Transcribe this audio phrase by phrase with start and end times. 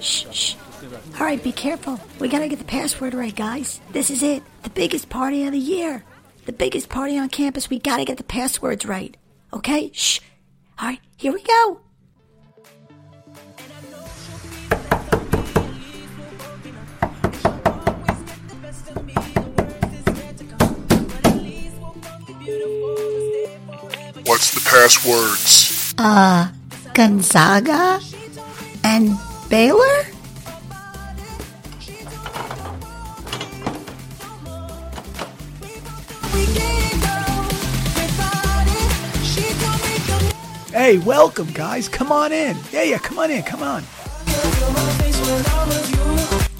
[0.00, 0.54] Shh, shh.
[1.18, 1.98] All right, be careful.
[2.18, 3.80] We gotta get the password right, guys.
[3.92, 4.42] This is it.
[4.62, 6.04] The biggest party of the year.
[6.44, 7.70] The biggest party on campus.
[7.70, 9.16] We gotta get the passwords right.
[9.52, 9.90] Okay?
[9.92, 10.20] Shh.
[10.78, 11.80] All right, here we go.
[24.24, 25.94] What's the passwords?
[25.96, 26.50] Uh,
[26.94, 28.00] Gonzaga
[28.84, 29.16] and
[29.48, 30.02] Baylor?
[40.72, 41.88] Hey, welcome, guys.
[41.88, 42.56] Come on in.
[42.72, 43.42] Yeah, yeah, come on in.
[43.44, 43.84] Come on.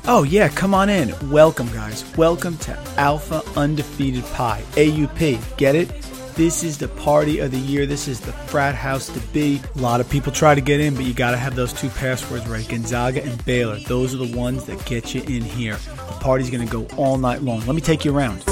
[0.09, 1.13] Oh, yeah, come on in.
[1.31, 2.05] Welcome, guys.
[2.17, 4.63] Welcome to Alpha Undefeated Pi.
[4.73, 5.57] AUP.
[5.57, 6.06] Get it?
[6.37, 7.87] This is the party of the year.
[7.87, 9.59] This is the frat house to be.
[9.77, 11.89] A lot of people try to get in, but you got to have those two
[11.89, 13.79] passwords right Gonzaga and Baylor.
[13.79, 15.77] Those are the ones that get you in here.
[15.77, 17.61] The party's going to go all night long.
[17.61, 18.45] Let me take you around.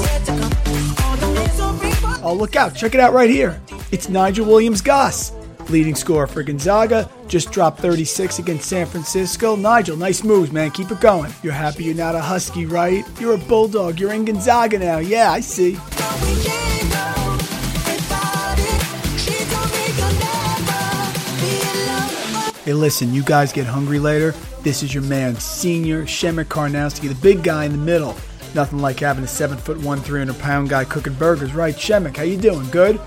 [2.23, 2.73] Oh, look out.
[2.73, 3.61] Check it out right here.
[3.91, 5.31] It's Nigel Williams Goss,
[5.69, 7.07] leading scorer for Gonzaga.
[7.27, 9.55] Just dropped 36 against San Francisco.
[9.55, 10.71] Nigel, nice moves, man.
[10.71, 11.31] Keep it going.
[11.43, 13.05] You're happy you're not a Husky, right?
[13.19, 13.99] You're a Bulldog.
[13.99, 14.97] You're in Gonzaga now.
[14.97, 15.77] Yeah, I see.
[22.65, 24.33] Hey, listen, you guys get hungry later.
[24.63, 28.15] This is your man, Senior Przemek Karnowski, the big guy in the middle.
[28.55, 31.75] Nothing like having a seven foot one, 300 pound guy cooking burgers, right?
[31.75, 32.67] Przemek, how you doing?
[32.71, 32.99] Good?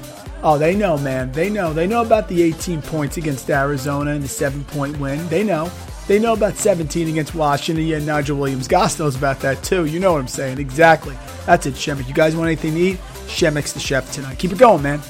[0.44, 1.32] Oh, they know, man.
[1.32, 1.72] They know.
[1.72, 5.26] They know about the 18 points against Arizona and the seven point win.
[5.26, 5.68] They know.
[6.06, 7.84] They know about 17 against Washington.
[7.84, 9.86] Yeah, Nigel Williams Goss knows about that too.
[9.86, 10.58] You know what I'm saying?
[10.58, 11.18] Exactly.
[11.46, 12.06] That's it, Przemek.
[12.06, 12.98] You guys want anything to eat?
[13.26, 14.38] Przemek's the chef tonight.
[14.38, 15.00] Keep it going, man.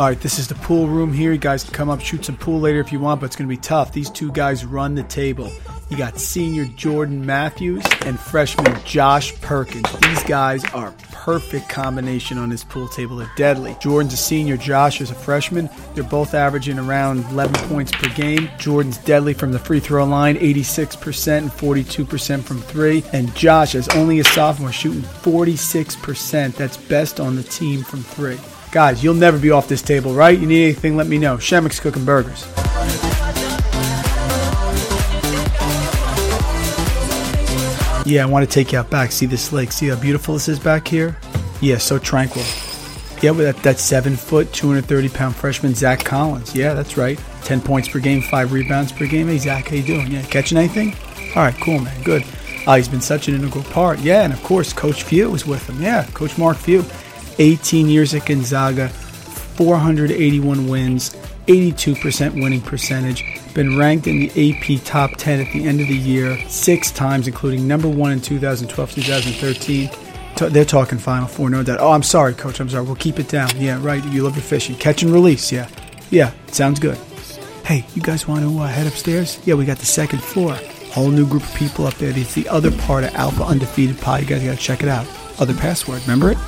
[0.00, 1.30] All right, this is the pool room here.
[1.30, 3.46] You guys can come up, shoot some pool later if you want, but it's going
[3.46, 3.92] to be tough.
[3.92, 5.52] These two guys run the table.
[5.90, 9.92] You got senior Jordan Matthews and freshman Josh Perkins.
[9.98, 13.16] These guys are perfect combination on this pool table.
[13.16, 13.76] They're deadly.
[13.78, 15.68] Jordan's a senior, Josh is a freshman.
[15.92, 18.48] They're both averaging around 11 points per game.
[18.56, 23.04] Jordan's deadly from the free throw line, 86% and 42% from three.
[23.12, 26.54] And Josh, is only a sophomore, shooting 46%.
[26.54, 28.38] That's best on the team from three.
[28.72, 30.38] Guys, you'll never be off this table, right?
[30.38, 31.36] You need anything, let me know.
[31.36, 32.46] Przemek's cooking burgers.
[38.06, 39.12] Yeah, I want to take you out back.
[39.12, 39.72] See this lake.
[39.72, 41.16] See how beautiful this is back here?
[41.60, 42.42] Yeah, so tranquil.
[43.20, 46.54] Yeah, with that, that seven foot, 230 pound freshman, Zach Collins.
[46.54, 47.20] Yeah, that's right.
[47.42, 49.26] 10 points per game, five rebounds per game.
[49.26, 50.10] Hey, Zach, how you doing?
[50.10, 50.96] Yeah, catching anything?
[51.36, 52.02] All right, cool, man.
[52.02, 52.24] Good.
[52.66, 53.98] Uh, he's been such an integral part.
[53.98, 55.80] Yeah, and of course, Coach Few was with him.
[55.82, 56.84] Yeah, Coach Mark Few.
[57.40, 61.10] 18 years at Gonzaga, 481 wins,
[61.46, 63.24] 82% winning percentage.
[63.54, 67.26] Been ranked in the AP top 10 at the end of the year six times,
[67.26, 69.90] including number one in 2012 2013.
[70.52, 71.80] They're talking Final Four, no doubt.
[71.80, 72.60] Oh, I'm sorry, Coach.
[72.60, 72.84] I'm sorry.
[72.84, 73.50] We'll keep it down.
[73.58, 74.02] Yeah, right.
[74.06, 74.74] You love your fishing.
[74.76, 75.52] Catch and release.
[75.52, 75.68] Yeah.
[76.10, 76.96] Yeah, sounds good.
[77.64, 79.38] Hey, you guys want to uh, head upstairs?
[79.44, 80.54] Yeah, we got the second floor.
[80.92, 82.16] Whole new group of people up there.
[82.16, 84.20] It's the other part of Alpha Undefeated Pi.
[84.20, 85.06] You guys got to check it out.
[85.38, 86.00] Other password.
[86.02, 86.38] Remember it?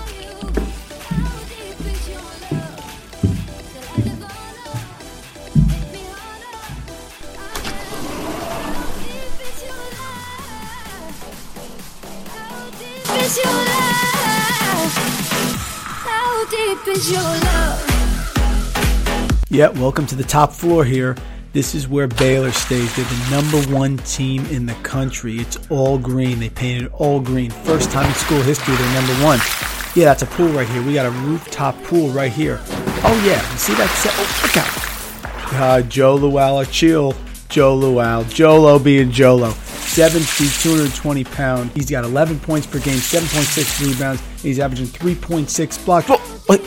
[19.51, 21.17] Yeah, welcome to the top floor here.
[21.53, 22.95] This is where Baylor stays.
[22.95, 25.39] They're the number one team in the country.
[25.39, 26.39] It's all green.
[26.39, 27.51] They painted all green.
[27.51, 29.41] First time in school history, they're number one.
[29.97, 30.81] Yeah, that's a pool right here.
[30.81, 32.61] We got a rooftop pool right here.
[32.69, 33.51] Oh, yeah.
[33.51, 34.15] You see that set?
[34.17, 35.61] Oh, look out.
[35.61, 37.17] Uh, Jo Lual, chill.
[37.49, 38.33] Jo Lual.
[38.33, 39.51] Jolo being Jolo.
[39.51, 41.71] 7 feet, 220 pound.
[41.73, 44.23] He's got 11 points per game, 7.6 rebounds.
[44.41, 46.07] He's averaging 3.6 blocks.
[46.09, 46.63] Oh, wait.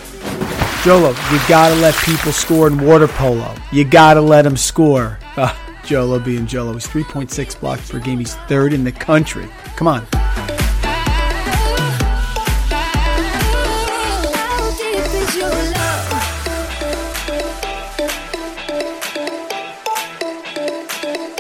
[0.86, 3.56] Jolo, you gotta let people score in water polo.
[3.72, 5.18] You gotta let them score.
[5.36, 5.52] Uh,
[5.84, 6.74] Jolo being Jolo.
[6.74, 8.20] He's 3.6 blocks per game.
[8.20, 9.48] He's third in the country.
[9.78, 10.06] Come on.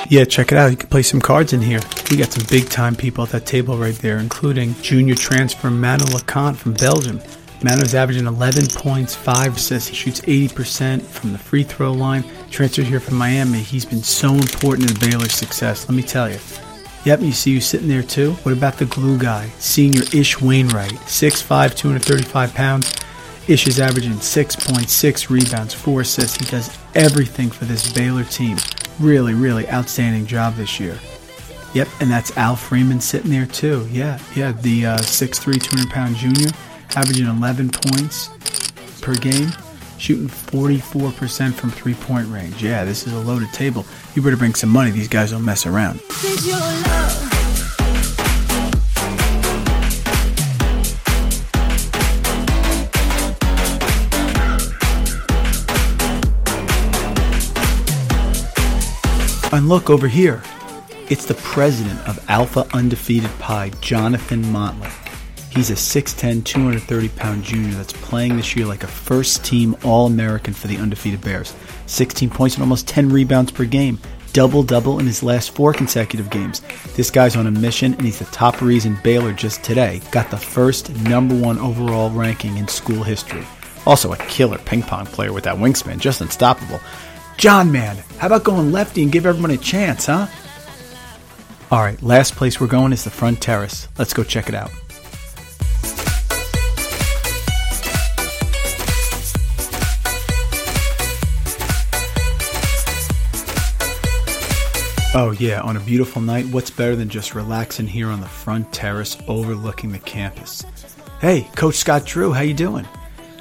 [0.09, 0.71] Yeah, check it out.
[0.71, 1.81] You can play some cards in here.
[2.09, 6.05] We got some big time people at that table right there, including junior transfer Manu
[6.05, 7.21] Lecomte from Belgium.
[7.65, 9.89] Manu's averaging 11 points, 5 assists.
[9.89, 12.23] He shoots 80% from the free throw line.
[12.51, 13.57] Transferred here from Miami.
[13.57, 16.37] He's been so important in Baylor's success, let me tell you.
[17.05, 18.33] Yep, you see you sitting there too.
[18.43, 22.93] What about the glue guy, senior Ish Wainwright, 6'5, 235 pounds.
[23.47, 26.37] Ish is averaging 6.6 rebounds, 4 assists.
[26.37, 28.57] He does everything for this Baylor team.
[28.99, 30.99] Really, really outstanding job this year.
[31.73, 33.87] Yep, and that's Al Freeman sitting there too.
[33.91, 36.51] Yeah, yeah, the uh, 6'3, 200 pound junior,
[36.95, 38.29] averaging 11 points
[39.01, 39.49] per game,
[39.97, 42.61] shooting 44% from three point range.
[42.61, 43.85] Yeah, this is a loaded table.
[44.15, 44.91] You better bring some money.
[44.91, 46.01] These guys don't mess around.
[59.51, 60.43] And look over here.
[61.07, 64.89] It's the president of Alpha Undefeated Pi, Jonathan Motley.
[65.55, 70.05] He's a 6'10, 230 pound junior that's playing this year like a first team All
[70.05, 71.55] American for the undefeated Bears.
[71.85, 73.97] 16 points and almost 10 rebounds per game.
[74.33, 76.61] Double double in his last four consecutive games.
[76.97, 80.35] This guy's on a mission, and he's the top reason Baylor just today got the
[80.35, 83.47] first number one overall ranking in school history.
[83.85, 86.81] Also, a killer ping pong player with that wingspan, just unstoppable.
[87.37, 90.27] John, man, how about going lefty and give everyone a chance, huh?
[91.71, 93.87] All right, last place we're going is the front terrace.
[93.97, 94.71] Let's go check it out.
[105.17, 108.73] Oh yeah, on a beautiful night, what's better than just relaxing here on the front
[108.73, 110.65] terrace overlooking the campus?
[111.21, 112.85] Hey, Coach Scott Drew, how you doing?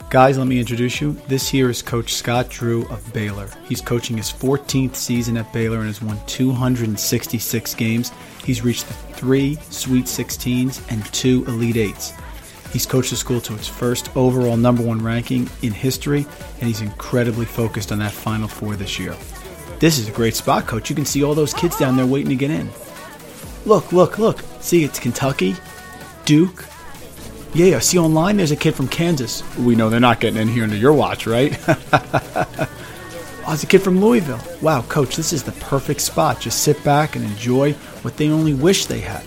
[0.09, 1.15] Guys, let me introduce you.
[1.26, 3.50] This here is Coach Scott Drew of Baylor.
[3.65, 8.12] He's coaching his 14th season at Baylor and has won 266 games.
[8.44, 12.12] He's reached three Sweet 16s and two Elite Eights.
[12.73, 16.25] He's coached the school to its first overall number one ranking in history,
[16.61, 19.17] and he's incredibly focused on that Final Four this year.
[19.85, 20.89] This is a great spot, Coach.
[20.89, 22.71] You can see all those kids down there waiting to get in.
[23.67, 24.43] Look, look, look.
[24.61, 25.57] See, it's Kentucky,
[26.25, 26.65] Duke,
[27.53, 29.43] yeah, I see online, there's a kid from Kansas.
[29.59, 31.55] We know they're not getting in here under your watch, right?
[31.69, 32.67] oh,
[33.47, 34.41] there's a kid from Louisville.
[34.63, 36.41] Wow, coach, this is the perfect spot.
[36.41, 39.25] Just sit back and enjoy what they only wish they had.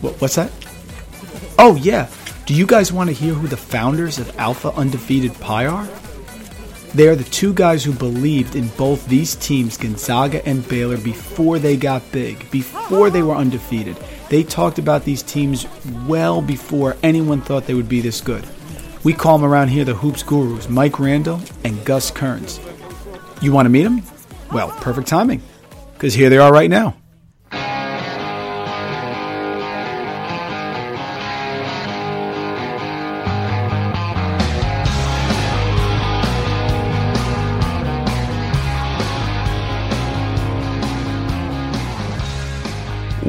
[0.00, 0.52] What, what's that?
[1.58, 2.08] Oh, yeah.
[2.46, 5.88] Do you guys want to hear who the founders of Alpha Undefeated Pi are?
[6.94, 11.58] They are the two guys who believed in both these teams, Gonzaga and Baylor, before
[11.58, 13.96] they got big, before they were undefeated.
[14.28, 15.66] They talked about these teams
[16.06, 18.44] well before anyone thought they would be this good.
[19.04, 22.60] We call them around here the Hoops Gurus, Mike Randle and Gus Kearns.
[23.40, 24.02] You want to meet them?
[24.52, 25.42] Well, perfect timing,
[25.94, 26.99] because here they are right now.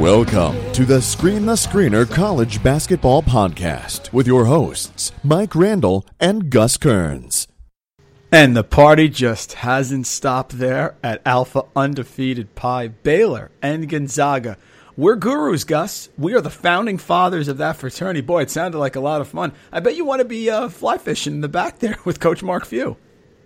[0.02, 6.50] Welcome to the Screen the Screener College Basketball Podcast with your hosts, Mike Randle and
[6.50, 7.48] Gus Kearns.
[8.32, 14.58] And the party just hasn't stopped there at Alpha Undefeated Pi, Baylor, and Gonzaga.
[14.98, 16.10] We're gurus, Gus.
[16.18, 18.22] We are the founding fathers of that fraternity.
[18.22, 19.52] Boy, it sounded like a lot of fun.
[19.72, 22.42] I bet you want to be uh, fly fishing in the back there with Coach
[22.42, 22.98] Mark Few.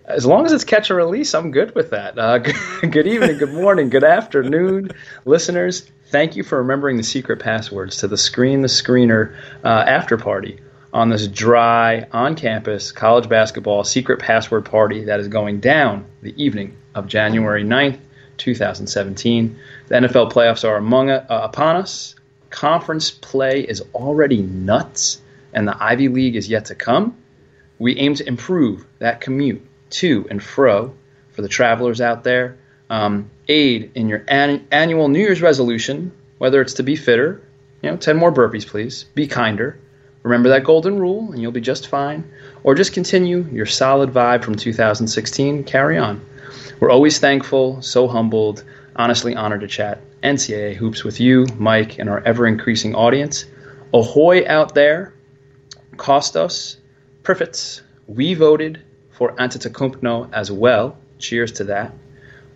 [0.06, 2.16] As long as it's catch and release, I'm good with that.
[2.16, 2.38] Uh,
[2.88, 4.92] good evening, good morning, good afternoon,
[5.24, 5.90] listeners.
[6.10, 9.34] Thank you for remembering the secret passwords to the Screen the Screener
[9.64, 10.60] uh, after party
[10.92, 16.40] on this dry, on campus college basketball secret password party that is going down the
[16.40, 17.98] evening of January 9th,
[18.36, 19.58] 2017.
[19.88, 22.14] The NFL playoffs are among uh, upon us.
[22.50, 25.20] Conference play is already nuts,
[25.52, 27.16] and the Ivy League is yet to come.
[27.80, 30.94] We aim to improve that commute to and fro
[31.32, 32.56] for the travelers out there
[32.90, 37.42] um, aid in your an- annual New Year's resolution, whether it's to be fitter,
[37.82, 39.78] you know, 10 more burpees, please, be kinder,
[40.22, 42.24] remember that golden rule, and you'll be just fine,
[42.64, 46.24] or just continue your solid vibe from 2016, carry on.
[46.80, 48.64] We're always thankful, so humbled,
[48.96, 53.44] honestly honored to chat NCAA hoops with you, Mike, and our ever increasing audience.
[53.92, 55.14] Ahoy out there,
[55.96, 56.76] Kostas,
[57.26, 57.82] Perfect.
[58.06, 58.80] We voted
[59.16, 60.96] for Antetokounmpo as well.
[61.18, 61.92] Cheers to that.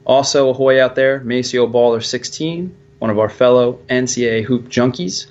[0.05, 5.27] Also, ahoy out there, Maceo Baller 16, one of our fellow NCAA hoop junkies.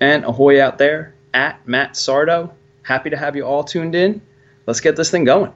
[0.00, 2.52] And ahoy out there, at Matt Sardo.
[2.82, 4.22] Happy to have you all tuned in.
[4.66, 5.52] Let's get this thing going.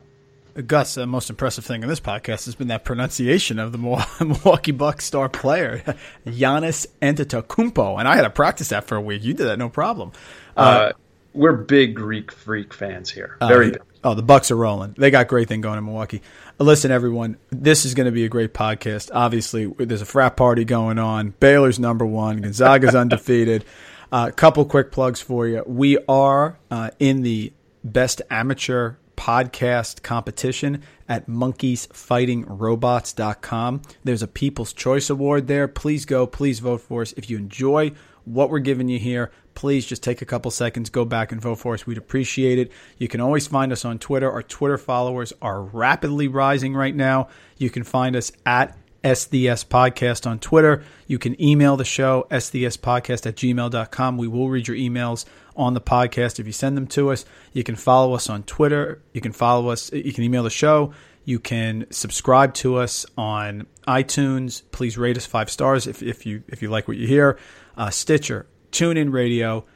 [0.67, 3.79] Gus, the most impressive thing in this podcast has been that pronunciation of the
[4.21, 5.83] Milwaukee Bucks star player,
[6.27, 7.99] Giannis Antetokounmpo.
[7.99, 9.23] And I had to practice that for a week.
[9.23, 10.13] You did that no problem.
[10.57, 10.93] Uh, uh,
[11.33, 13.37] we're big Greek freak fans here.
[13.41, 13.83] Very uh, big.
[14.09, 14.95] Oh, the Bucks are rolling.
[14.97, 16.23] They got great thing going in Milwaukee.
[16.59, 19.11] Listen, everyone, this is going to be a great podcast.
[19.13, 21.35] Obviously, there's a frat party going on.
[21.41, 22.39] Baylor's number one.
[22.39, 23.67] Gonzaga's undefeated.
[24.11, 25.63] A uh, couple quick plugs for you.
[25.67, 27.53] We are uh, in the
[27.85, 33.83] best amateur podcast competition at monkeysfightingrobots.com.
[34.05, 35.69] There's a People's Choice Award there.
[35.69, 36.27] Please go.
[36.27, 37.13] Please vote for us.
[37.19, 37.93] If you enjoy
[38.33, 41.57] what we're giving you here, please just take a couple seconds, go back and vote
[41.57, 41.87] for us.
[41.87, 42.71] We'd appreciate it.
[42.99, 44.31] You can always find us on Twitter.
[44.31, 47.29] Our Twitter followers are rapidly rising right now.
[47.57, 50.85] You can find us at SDS Podcast on Twitter.
[51.07, 54.17] You can email the show, sdspodcast at gmail.com.
[54.17, 55.25] We will read your emails
[55.57, 57.25] on the podcast if you send them to us.
[57.53, 59.03] You can follow us on Twitter.
[59.13, 59.93] You can follow us.
[59.93, 60.93] You can email the show.
[61.29, 64.63] You can subscribe to us on iTunes.
[64.71, 67.39] Please rate us five stars if, if you if you like what you hear.
[67.77, 69.67] Uh, Stitcher, TuneIn Radio,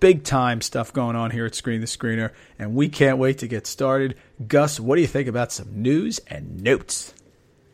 [0.00, 3.46] big time stuff going on here at Screen the Screener, and we can't wait to
[3.46, 4.16] get started.
[4.48, 7.14] Gus, what do you think about some news and notes?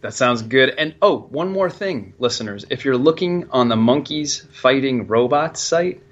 [0.03, 0.69] That sounds good.
[0.69, 2.67] And oh, one more thing, listeners.
[2.69, 6.03] If you're looking on the Monkeys Fighting Robots site,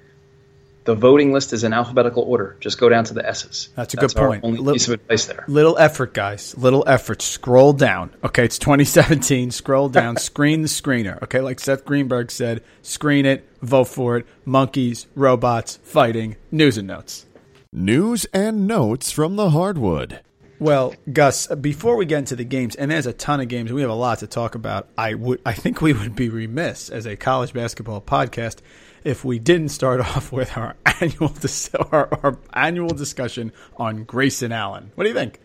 [0.83, 2.57] the voting list is in alphabetical order.
[2.59, 3.69] Just go down to the S's.
[3.75, 4.43] That's a That's good point.
[4.43, 5.45] Only little, piece of advice there.
[5.47, 6.57] Little effort, guys.
[6.57, 7.21] Little effort.
[7.21, 8.11] Scroll down.
[8.23, 9.51] Okay, it's 2017.
[9.51, 10.17] Scroll down.
[10.17, 11.21] screen the screener.
[11.23, 14.25] Okay, like Seth Greenberg said, screen it, vote for it.
[14.43, 17.25] Monkeys, robots, fighting, news and notes.
[17.71, 20.21] News and notes from the hardwood.
[20.59, 23.81] Well, Gus, before we get into the games, and there's a ton of games, we
[23.81, 24.87] have a lot to talk about.
[24.95, 28.57] I would, I think we would be remiss as a college basketball podcast
[29.03, 34.51] if we didn't start off with our annual dis- our, our annual discussion on Grayson
[34.51, 34.91] Allen.
[34.95, 35.39] What do you think?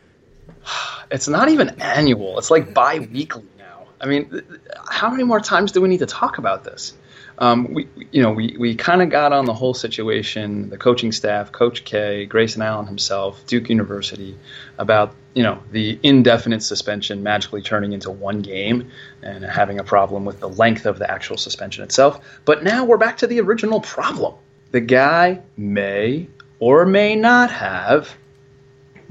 [1.08, 2.36] It's not even annual.
[2.40, 3.86] It's like bi-weekly now.
[4.00, 4.42] I mean,
[4.90, 6.94] how many more times do we need to talk about this?
[7.38, 11.12] Um, we, you know, we, we kind of got on the whole situation, the coaching
[11.12, 14.36] staff, Coach K, Grayson Allen himself, Duke University,
[14.78, 18.90] about you know the indefinite suspension magically turning into one game
[19.22, 22.24] and having a problem with the length of the actual suspension itself.
[22.46, 24.34] But now we're back to the original problem.
[24.70, 26.26] The guy may
[26.58, 28.16] or may not have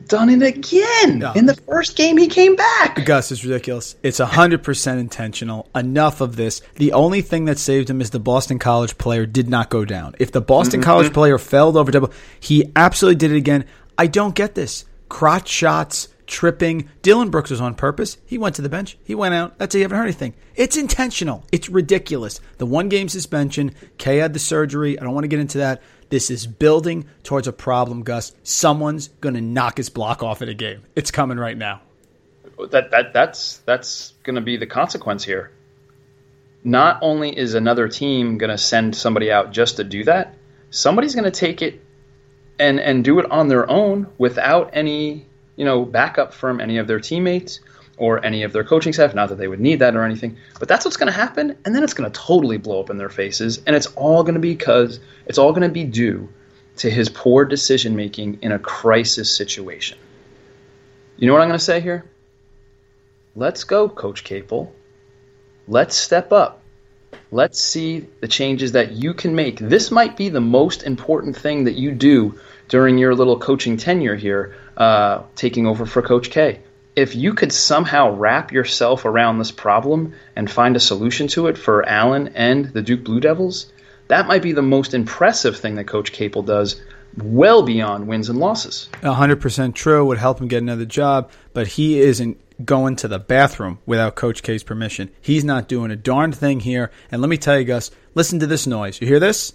[0.07, 1.31] done it again no.
[1.33, 3.05] in the first game he came back.
[3.05, 3.95] Gus is ridiculous.
[4.01, 5.69] It's 100% intentional.
[5.75, 6.61] Enough of this.
[6.75, 10.15] The only thing that saved him is the Boston College player did not go down.
[10.19, 10.89] If the Boston mm-hmm.
[10.89, 13.65] College player fell over double, he absolutely did it again.
[13.97, 14.85] I don't get this.
[15.07, 16.89] Crotch shots, tripping.
[17.01, 18.17] Dillon Brooks was on purpose.
[18.25, 18.97] He went to the bench.
[19.03, 19.57] He went out.
[19.57, 19.79] That's it.
[19.79, 20.33] You haven't heard anything.
[20.55, 21.43] It's intentional.
[21.51, 22.39] It's ridiculous.
[22.57, 23.73] The one game suspension.
[23.97, 24.99] K had the surgery.
[24.99, 25.81] I don't want to get into that.
[26.09, 28.33] This is building towards a problem, Gus.
[28.43, 30.83] Someone's going to knock his block off in a game.
[30.95, 31.81] It's coming right now.
[32.71, 35.51] That that that's that's going to be the consequence here.
[36.63, 40.35] Not only is another team going to send somebody out just to do that,
[40.69, 41.81] somebody's going to take it
[42.59, 46.87] and and do it on their own without any you know backup from any of
[46.87, 47.59] their teammates
[47.97, 49.15] or any of their coaching staff.
[49.15, 51.75] Not that they would need that or anything, but that's what's going to happen, and
[51.75, 54.39] then it's going to totally blow up in their faces, and it's all going to
[54.39, 56.29] be because it's all going to be due
[56.77, 59.97] to his poor decision making in a crisis situation.
[61.17, 62.05] You know what I'm going to say here?
[63.35, 64.73] Let's go, Coach Capel.
[65.67, 66.61] Let's step up.
[67.31, 69.57] Let's see the changes that you can make.
[69.59, 74.15] This might be the most important thing that you do during your little coaching tenure
[74.15, 76.59] here, uh, taking over for Coach K
[76.95, 81.57] if you could somehow wrap yourself around this problem and find a solution to it
[81.57, 83.71] for Allen and the Duke Blue Devils,
[84.07, 86.81] that might be the most impressive thing that Coach Capel does,
[87.17, 88.89] well beyond wins and losses.
[89.01, 90.05] 100% true.
[90.05, 94.41] Would help him get another job, but he isn't going to the bathroom without Coach
[94.41, 95.09] K's permission.
[95.19, 96.91] He's not doing a darn thing here.
[97.11, 99.01] And let me tell you, Gus, listen to this noise.
[99.01, 99.53] You hear this?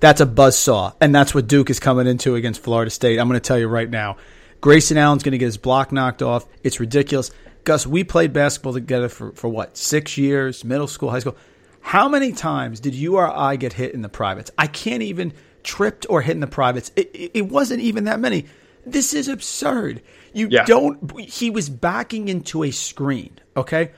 [0.00, 3.18] That's a buzz saw, and that's what Duke is coming into against Florida State.
[3.18, 4.16] I'm going to tell you right now.
[4.60, 6.46] Grayson Allen's going to get his block knocked off.
[6.62, 7.30] It's ridiculous.
[7.64, 11.36] Gus, we played basketball together for, for what, six years, middle school, high school.
[11.80, 14.50] How many times did you or I get hit in the privates?
[14.56, 16.92] I can't even tripped or hit in the privates.
[16.96, 18.46] It, it, it wasn't even that many.
[18.86, 20.02] This is absurd.
[20.32, 20.64] You yeah.
[20.64, 21.18] don't.
[21.20, 23.38] He was backing into a screen.
[23.56, 23.92] Okay,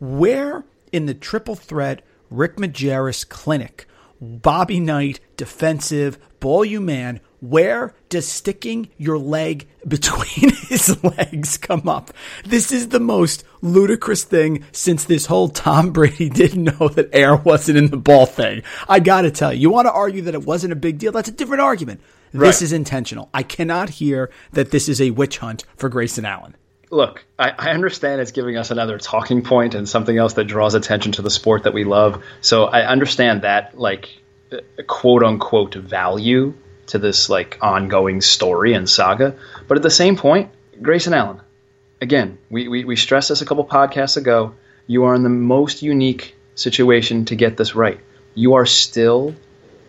[0.00, 3.86] where in the triple threat Rick Majerus clinic
[4.24, 7.20] Bobby Knight, defensive, ball you man.
[7.40, 12.10] Where does sticking your leg between his legs come up?
[12.44, 17.36] This is the most ludicrous thing since this whole Tom Brady didn't know that air
[17.36, 18.62] wasn't in the ball thing.
[18.88, 21.12] I gotta tell you, you want to argue that it wasn't a big deal?
[21.12, 22.00] That's a different argument.
[22.32, 23.30] This is intentional.
[23.32, 26.56] I cannot hear that this is a witch hunt for Grayson Allen.
[26.94, 30.74] Look, I, I understand it's giving us another talking point and something else that draws
[30.74, 32.24] attention to the sport that we love.
[32.40, 34.16] So I understand that, like,
[34.52, 36.54] uh, quote unquote value
[36.86, 39.36] to this like ongoing story and saga.
[39.66, 41.40] But at the same point, Grayson Allen,
[42.00, 44.54] again, we, we, we stressed this a couple podcasts ago.
[44.86, 47.98] You are in the most unique situation to get this right.
[48.34, 49.34] You are still,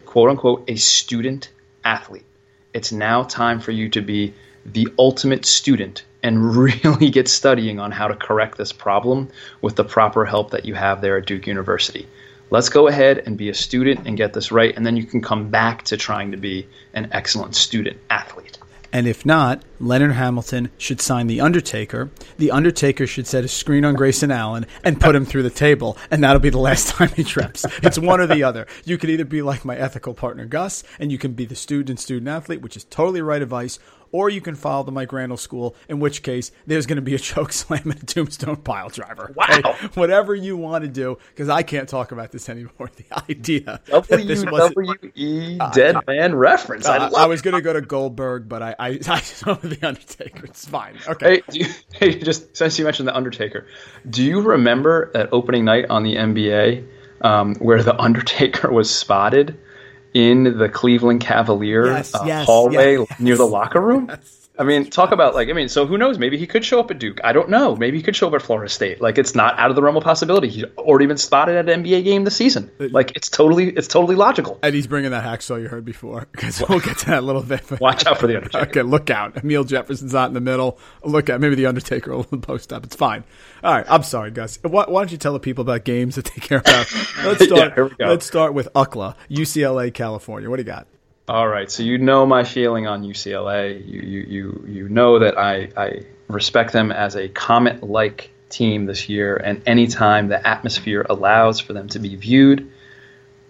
[0.06, 1.50] quote unquote, a student
[1.84, 2.26] athlete.
[2.74, 4.34] It's now time for you to be
[4.66, 9.30] the ultimate student and really get studying on how to correct this problem
[9.62, 12.08] with the proper help that you have there at Duke University.
[12.50, 15.22] Let's go ahead and be a student and get this right, and then you can
[15.22, 18.58] come back to trying to be an excellent student athlete.
[18.96, 22.12] And if not, Leonard Hamilton should sign The Undertaker.
[22.38, 25.98] The Undertaker should set a screen on Grayson Allen and put him through the table,
[26.10, 27.66] and that'll be the last time he trips.
[27.84, 28.68] It's one or the other.
[28.86, 32.00] You could either be like my ethical partner Gus, and you can be the student
[32.00, 33.80] student athlete, which is totally right advice,
[34.16, 37.14] or you can follow the Mike Randle school, in which case there's going to be
[37.14, 39.34] a choke slam and a tombstone pile driver.
[39.36, 39.76] Wow.
[39.96, 42.72] whatever you want to do, because I can't talk about this anymore.
[42.96, 43.82] The idea.
[43.90, 46.86] WWE Dead Man reference.
[46.86, 49.22] I Uh, I was going to go to Goldberg, but I I, I
[49.62, 50.46] with the Undertaker.
[50.46, 50.98] It's fine.
[51.08, 51.36] Okay.
[51.36, 53.68] Hey, do you, hey, just since you mentioned the Undertaker,
[54.10, 56.88] do you remember that opening night on the NBA
[57.22, 59.60] um, where the Undertaker was spotted
[60.16, 63.20] in the Cleveland Cavalier Yes, uh, yes, hallway yes.
[63.20, 64.10] near the locker room?
[64.58, 66.18] I mean, talk about like I mean, so who knows?
[66.18, 67.20] Maybe he could show up at Duke.
[67.24, 67.76] I don't know.
[67.76, 69.02] Maybe he could show up at Florida State.
[69.02, 70.48] Like it's not out of the realm of possibility.
[70.48, 72.72] He's already been spotted at an NBA game this season.
[72.80, 74.58] Like it's totally it's totally logical.
[74.64, 77.44] And he's bringing that hacksaw you heard before because we'll get to that a little
[77.44, 77.64] bit.
[77.70, 78.66] but- Watch out for the Undertaker.
[78.70, 79.36] Okay, look out.
[79.36, 80.80] Amile Jefferson's not in the middle.
[81.04, 81.42] Look out.
[81.42, 82.86] Maybe the Undertaker will post up.
[82.86, 83.26] It's fine.
[83.64, 83.86] All right.
[83.90, 84.58] I'm sorry, Gus.
[84.62, 86.88] Why, why don't you tell the people about games that they care about?
[87.26, 87.76] Let's Yeah, start.
[87.76, 87.90] go.
[88.00, 90.50] Let's start with UCLA, UCLA, California.
[90.50, 90.88] What do you got?
[91.28, 93.84] All right, so you know my feeling on UCLA.
[93.84, 99.10] You you you you know that I I respect them as a comet-like team this
[99.10, 102.72] year, and anytime the atmosphere allows for them to be viewed,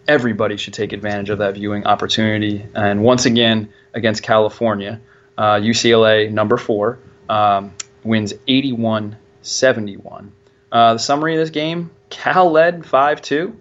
[0.08, 2.66] everybody should take advantage of that viewing opportunity.
[2.74, 5.02] And once again, against California,
[5.38, 7.74] uh, UCLA number four um,
[8.06, 10.30] wins 81-71.
[10.72, 13.54] Uh, the summary of this game: Cal led 5-2,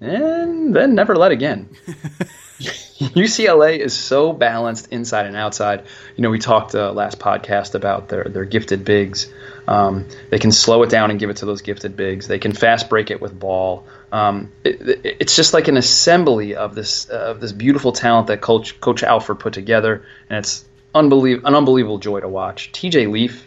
[0.00, 1.68] and then never led again.
[3.14, 5.84] UCLA is so balanced inside and outside.
[6.16, 9.32] You know, we talked uh, last podcast about their their gifted bigs.
[9.68, 12.28] Um, they can slow it down and give it to those gifted bigs.
[12.28, 13.84] They can fast break it with ball.
[14.12, 18.28] Um, it, it- it's just like an assembly of this uh, of this beautiful talent
[18.28, 22.70] that Coach Coach Alford put together, and it's unbelievable an unbelievable joy to watch.
[22.72, 23.46] TJ Leaf,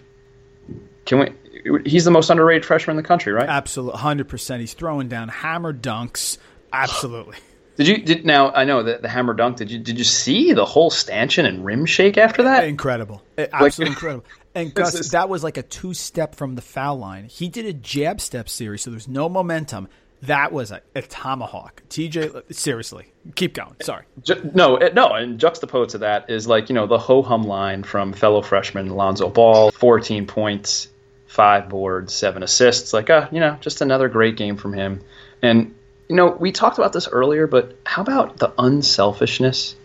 [1.06, 1.82] can we?
[1.90, 3.50] He's the most underrated freshman in the country, right?
[3.50, 4.60] Absolutely, hundred percent.
[4.62, 6.38] He's throwing down hammer dunks.
[6.72, 7.38] Absolutely.
[7.80, 8.52] Did you did now?
[8.52, 9.56] I know that the hammer dunk.
[9.56, 12.65] Did you did you see the whole stanchion and rim shake after that?
[12.65, 13.22] Incredible.
[13.38, 14.26] Absolutely Like- incredible.
[14.54, 17.24] And Gus, is- that was like a two step from the foul line.
[17.24, 19.88] He did a jab step series, so there's no momentum.
[20.24, 21.82] That was a, a tomahawk.
[21.89, 23.78] TJ, seriously, keep going.
[23.82, 24.04] Sorry.
[24.24, 27.44] Ju- no, it, no, and juxtaposed to that is like you know the ho hum
[27.44, 30.89] line from fellow freshman Lonzo Ball, 14 points,
[31.28, 32.92] five boards, seven assists.
[32.92, 35.02] Like, uh, you know, just another great game from him.
[35.42, 35.74] And
[36.10, 39.76] you know, we talked about this earlier, but how about the unselfishness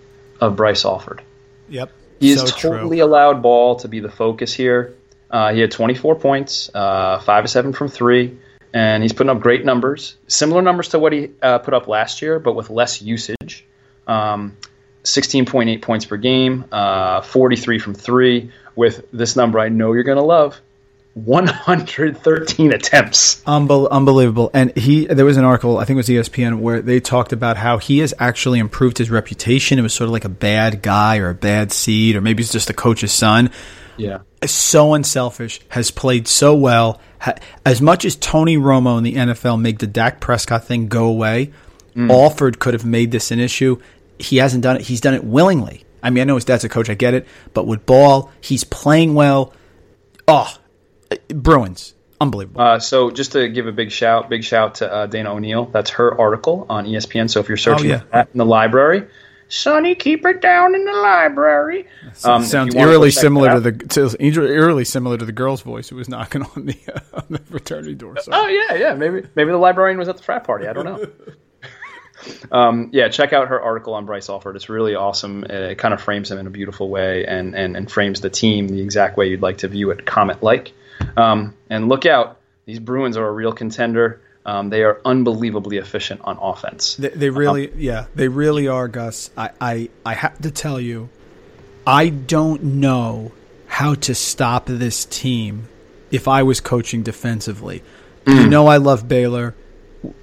[0.40, 1.22] of Bryce Alford?
[1.68, 1.92] Yep.
[2.18, 2.70] He has So true.
[2.70, 4.94] totally allowed ball to be the focus here.
[5.30, 8.38] Uh, he had 24 points, uh, five of seven from three,
[8.72, 12.22] and he's putting up great numbers, similar numbers to what he uh, put up last
[12.22, 13.64] year, but with less usage.
[14.06, 14.56] Um,
[15.02, 20.18] 16.8 points per game, uh, 43 from three, with this number I know you're going
[20.18, 20.58] to love
[21.14, 23.42] 113 attempts.
[23.44, 24.50] Unbel- unbelievable.
[24.53, 27.57] And he, there was an article, I think it was ESPN, where they talked about
[27.57, 29.79] how he has actually improved his reputation.
[29.79, 32.53] It was sort of like a bad guy or a bad seed, or maybe he's
[32.53, 33.50] just the coach's son.
[33.96, 34.18] Yeah.
[34.44, 37.00] So unselfish, has played so well.
[37.20, 41.07] Ha- As much as Tony Romo in the NFL made the Dak Prescott thing go
[41.07, 41.53] away,
[41.94, 42.11] mm.
[42.11, 43.81] Alford could have made this an issue.
[44.18, 44.83] He hasn't done it.
[44.83, 45.85] He's done it willingly.
[46.03, 48.64] I mean, I know his dad's a coach, I get it, but with ball, he's
[48.64, 49.55] playing well.
[50.29, 50.55] Oh,
[51.28, 52.60] Bruins, unbelievable.
[52.60, 55.66] Uh, so just to give a big shout, big shout to uh, Dana O'Neill.
[55.66, 57.30] That's her article on ESPN.
[57.30, 58.02] So if you're searching yeah.
[58.12, 59.06] that in the library,
[59.48, 61.86] Sonny, keep it down in the library.
[62.24, 65.32] Um, Sounds you wanna go eerily similar that to the to, eerily similar to the
[65.32, 68.16] girl's voice who was knocking on the uh, on the fraternity door.
[68.20, 68.36] Sorry.
[68.36, 68.94] Oh yeah, yeah.
[68.94, 70.66] Maybe maybe the librarian was at the frat party.
[70.66, 71.06] I don't know.
[72.52, 74.56] um, yeah, check out her article on Bryce Alford.
[74.56, 75.44] It's really awesome.
[75.44, 78.68] It kind of frames him in a beautiful way and, and, and frames the team
[78.68, 80.72] the exact way you'd like to view it, Comet like.
[81.16, 84.20] Um, and look out, these Bruins are a real contender.
[84.46, 86.96] Um, they are unbelievably efficient on offense.
[86.96, 89.30] They, they really, um, yeah, they really are, Gus.
[89.37, 91.09] I, I, I have to tell you,
[91.87, 93.33] I don't know
[93.66, 95.68] how to stop this team
[96.11, 97.83] if I was coaching defensively.
[98.24, 98.42] Mm.
[98.42, 99.54] You know, I love Baylor.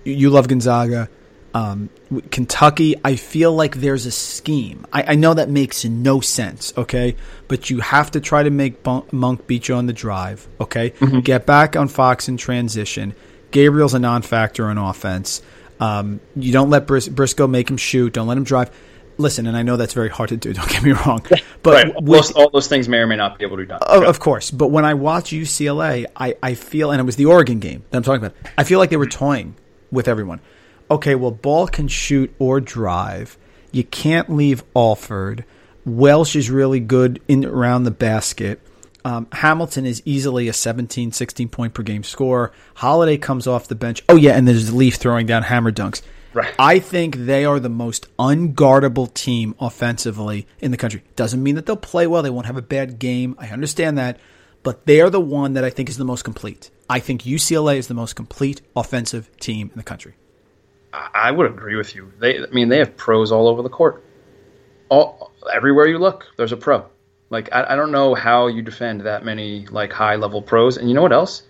[0.04, 1.10] You love Gonzaga.
[1.54, 1.90] Um,
[2.30, 4.86] Kentucky, I feel like there's a scheme.
[4.94, 7.18] I, I, know that makes no sense, okay?
[7.50, 10.92] But you have to try to make Monk beat you on the drive, okay?
[10.92, 11.20] Mm-hmm.
[11.20, 13.16] Get back on Fox in transition.
[13.52, 15.42] Gabriel's a non factor on offense.
[15.82, 18.14] Um, you don't let Bris- Briscoe make him shoot.
[18.14, 18.72] Don't let him drive.
[19.18, 20.54] Listen, and I know that's very hard to do.
[20.54, 21.26] Don't get me wrong,
[21.64, 22.02] but right.
[22.02, 23.80] with, all those things may or may not be able to be done.
[23.82, 27.26] Of, of, course, but when I watch UCLA, I, I feel, and it was the
[27.26, 28.38] Oregon game that I'm talking about.
[28.58, 29.56] I feel like they were toying
[29.92, 30.40] with everyone.
[30.92, 33.38] Okay, well, Ball can shoot or drive.
[33.72, 35.46] You can't leave Alford.
[35.86, 38.60] Welsh is really good in around the basket.
[39.06, 42.52] Um, Hamilton is easily a 17, 16 point per game scorer.
[42.76, 44.04] Holiday comes off the bench.
[44.10, 46.02] Oh, yeah, and there's Leaf throwing down hammer dunks.
[46.34, 46.54] Right.
[46.60, 51.04] I think they are the most unguardable team offensively in the country.
[51.16, 52.22] Doesn't mean that they'll play well.
[52.22, 53.36] They won't have a bad game.
[53.40, 54.20] I understand that.
[54.62, 56.70] But they are the one that I think is the most complete.
[56.90, 60.16] I think UCLA is the most complete offensive team in the country.
[60.94, 62.12] I would agree with you.
[62.20, 64.04] They, I mean, they have pros all over the court.
[64.90, 66.86] All everywhere you look, there's a pro.
[67.30, 70.78] Like I, I don't know how you defend that many like high level pros.
[70.78, 71.44] And you know what else?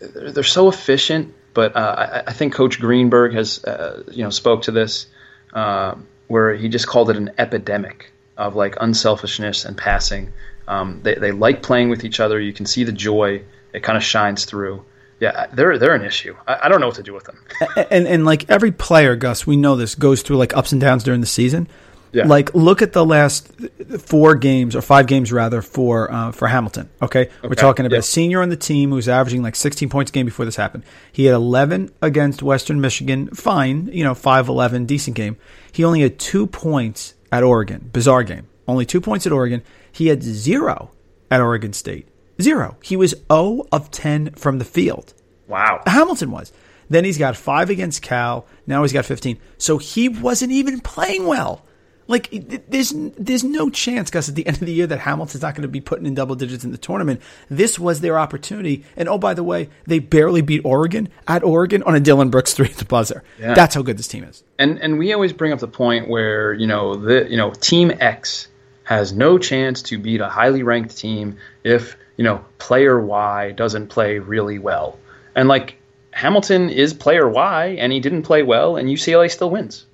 [0.00, 1.34] They're, they're so efficient.
[1.54, 5.06] But uh, I, I, think Coach Greenberg has uh, you know spoke to this
[5.54, 5.94] uh,
[6.28, 10.32] where he just called it an epidemic of like unselfishness and passing.
[10.68, 12.38] Um, they they like playing with each other.
[12.38, 13.42] You can see the joy.
[13.72, 14.84] It kind of shines through.
[15.20, 16.36] Yeah, they're they're an issue.
[16.46, 17.42] I, I, don't know what to do with them.
[17.90, 21.02] and, and, like every player, Gus, we know this goes through like ups and downs
[21.02, 21.68] during the season.
[22.12, 22.26] Yeah.
[22.26, 23.52] Like, look at the last
[24.00, 26.88] four games or five games rather for uh, for Hamilton.
[27.02, 27.32] Okay, okay.
[27.42, 30.24] we're talking about a senior on the team who's averaging like 16 points a game
[30.24, 30.84] before this happened.
[31.12, 35.36] He had 11 against Western Michigan, fine, you know, 5-11, decent game.
[35.70, 38.46] He only had two points at Oregon, bizarre game.
[38.66, 39.62] Only two points at Oregon.
[39.92, 40.92] He had zero
[41.30, 42.08] at Oregon State,
[42.40, 42.76] zero.
[42.82, 45.14] He was 0 of 10 from the field.
[45.46, 46.52] Wow, Hamilton was.
[46.90, 48.46] Then he's got five against Cal.
[48.66, 49.38] Now he's got 15.
[49.58, 51.64] So he wasn't even playing well.
[52.08, 52.30] Like,
[52.70, 55.62] there's there's no chance, Gus, at the end of the year that Hamilton's not going
[55.62, 57.20] to be putting in double digits in the tournament.
[57.50, 58.86] This was their opportunity.
[58.96, 62.54] And oh, by the way, they barely beat Oregon at Oregon on a Dillon Brooks
[62.54, 63.22] three at the buzzer.
[63.38, 63.52] Yeah.
[63.52, 64.42] That's how good this team is.
[64.58, 67.92] And and we always bring up the point where you know the you know Team
[68.00, 68.48] X
[68.84, 73.86] has no chance to beat a highly ranked team if you know player Y doesn't
[73.86, 74.98] play really well.
[75.34, 75.78] And like
[76.10, 79.86] Hamilton is player Y, and he didn't play well, and UCLA still wins.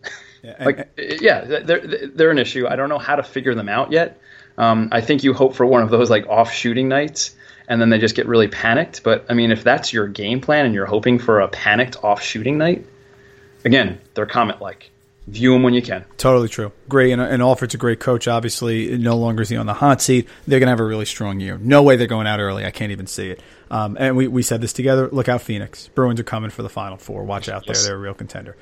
[0.43, 2.67] Yeah, like, yeah, they're they're an issue.
[2.67, 4.19] I don't know how to figure them out yet.
[4.57, 7.37] Um, I think you hope for one of those like off shooting nights,
[7.69, 9.03] and then they just get really panicked.
[9.03, 12.23] But I mean, if that's your game plan and you're hoping for a panicked off
[12.23, 12.87] shooting night,
[13.65, 14.91] again, they're Comet like.
[15.27, 16.05] View them when you can.
[16.19, 16.71] Totally true.
[16.89, 18.29] Great, and, and Alford's a great coach.
[18.29, 20.29] Obviously, no longer is he on the hot seat.
[20.47, 21.57] They're going to have a really strong year.
[21.57, 22.67] No way they're going out early.
[22.67, 23.41] I can't even see it.
[23.71, 25.09] Um, and we, we said this together.
[25.11, 25.89] Look out, Phoenix.
[25.89, 27.25] Bruins are coming for the Final Four.
[27.25, 27.75] Watch out there.
[27.75, 28.55] They're a real contender.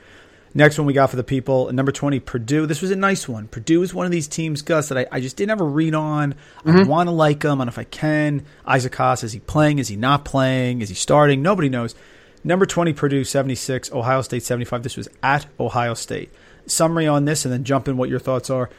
[0.55, 2.67] Next one we got for the people, number 20, Purdue.
[2.67, 3.49] This was a nice one.
[3.49, 5.95] Purdue is one of these teams, Gus, that I, I just didn't have a read
[5.95, 6.35] on.
[6.65, 6.79] Mm-hmm.
[6.79, 7.61] I want to like them.
[7.61, 8.45] I don't know if I can.
[8.67, 9.79] Isaac Haas, is he playing?
[9.79, 10.83] Is he not playing?
[10.83, 11.41] Is he starting?
[11.41, 11.95] Nobody knows.
[12.45, 13.93] Number 20, Purdue, 76.
[13.93, 14.83] Ohio State, 75.
[14.83, 16.31] This was at Ohio State.
[16.67, 18.71] Summary on this, and then jump in what your thoughts are.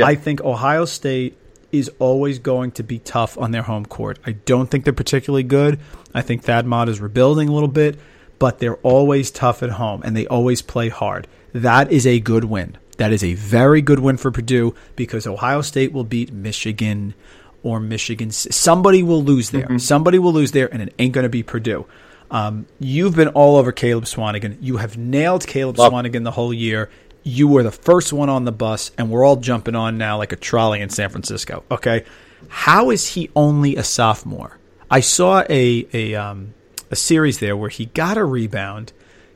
[0.00, 1.36] I think Ohio State
[1.72, 4.18] is always going to be tough on their home court.
[4.24, 5.80] I don't think they're particularly good.
[6.14, 7.98] I think Thad Matta is rebuilding a little bit
[8.38, 11.26] but they're always tough at home and they always play hard.
[11.52, 12.76] That is a good win.
[12.98, 17.14] That is a very good win for Purdue because Ohio State will beat Michigan
[17.62, 18.30] or Michigan.
[18.30, 19.64] Somebody will lose there.
[19.64, 19.78] Mm-hmm.
[19.78, 21.86] Somebody will lose there, and it ain't going to be Purdue.
[22.30, 24.58] Um, you've been all over Caleb Swanigan.
[24.60, 25.92] You have nailed Caleb Love.
[25.92, 26.90] Swanigan the whole year.
[27.28, 30.32] You were the first one on the bus, and we're all jumping on now like
[30.32, 31.62] a trolley in San Francisco.
[31.70, 32.06] Okay,
[32.48, 34.56] how is he only a sophomore?
[34.90, 36.54] I saw a a um,
[36.90, 38.94] a series there where he got a rebound,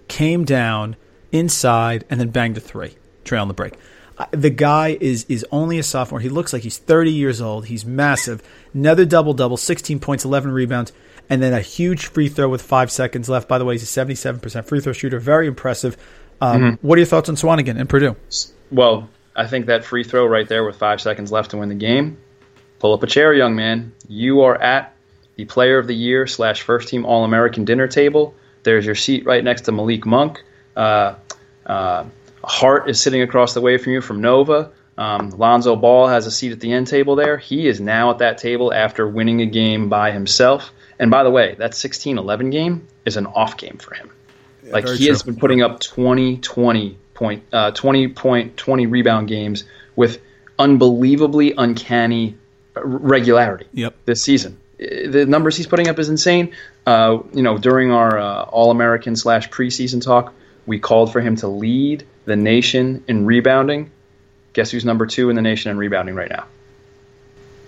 [0.08, 0.96] came down
[1.32, 3.74] inside, and then banged a three, trail on the break.
[4.30, 6.20] The guy is is only a sophomore.
[6.20, 7.66] He looks like he's 30 years old.
[7.66, 8.42] He's massive.
[8.72, 10.92] Another double double, 16 points, 11 rebounds,
[11.28, 13.48] and then a huge free throw with five seconds left.
[13.48, 15.18] By the way, he's a 77% free throw shooter.
[15.18, 15.98] Very impressive.
[16.42, 16.86] Um, mm-hmm.
[16.86, 18.16] What are your thoughts on Swanigan and Purdue?
[18.72, 21.76] Well, I think that free throw right there with five seconds left to win the
[21.76, 22.18] game.
[22.80, 23.92] Pull up a chair, young man.
[24.08, 24.92] You are at
[25.36, 28.34] the Player of the Year slash First Team All American dinner table.
[28.64, 30.42] There's your seat right next to Malik Monk.
[30.76, 31.14] Uh,
[31.64, 32.06] uh,
[32.42, 34.72] Hart is sitting across the way from you from Nova.
[34.98, 37.38] Um, Lonzo Ball has a seat at the end table there.
[37.38, 40.72] He is now at that table after winning a game by himself.
[40.98, 44.10] And by the way, that 16 11 game is an off game for him.
[44.72, 45.12] Yeah, like he true.
[45.12, 50.20] has been putting up 20 20 point, uh, 20 point, 20 rebound games with
[50.58, 52.36] unbelievably uncanny
[52.74, 53.94] regularity yep.
[54.04, 54.58] this season.
[54.78, 56.52] The numbers he's putting up is insane.
[56.86, 60.34] Uh, you know, during our uh, All American slash preseason talk,
[60.66, 63.90] we called for him to lead the nation in rebounding.
[64.54, 66.46] Guess who's number two in the nation in rebounding right now?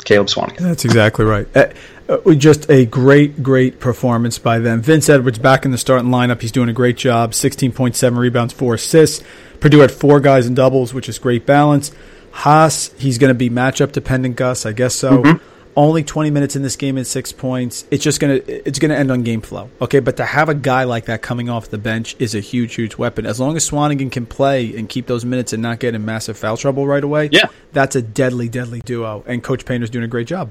[0.05, 0.59] Caleb Swanigan.
[0.59, 1.47] That's exactly right.
[1.57, 1.69] Uh,
[2.09, 4.83] uh, just a great, great performance by them.
[4.83, 6.41] Vince Edwards back in the starting lineup.
[6.43, 7.33] He's doing a great job.
[7.33, 9.25] 16.7 rebounds, four assists.
[9.61, 11.93] Purdue had four guys in doubles, which is great balance.
[12.33, 14.67] Haas, he's going to be matchup dependent, Gus.
[14.67, 15.23] I guess so.
[15.23, 17.85] Mm-hmm only 20 minutes in this game and six points.
[17.91, 19.71] It's just gonna it's gonna end on game flow.
[19.81, 22.75] Okay, but to have a guy like that coming off the bench is a huge,
[22.75, 23.27] huge weapon.
[23.27, 26.39] As long as Swanigan can play and keep those minutes and not get in massive
[26.39, 29.25] foul trouble right away, yeah, that's a deadly, deadly duo.
[29.27, 30.51] And Coach Painter's doing a great job.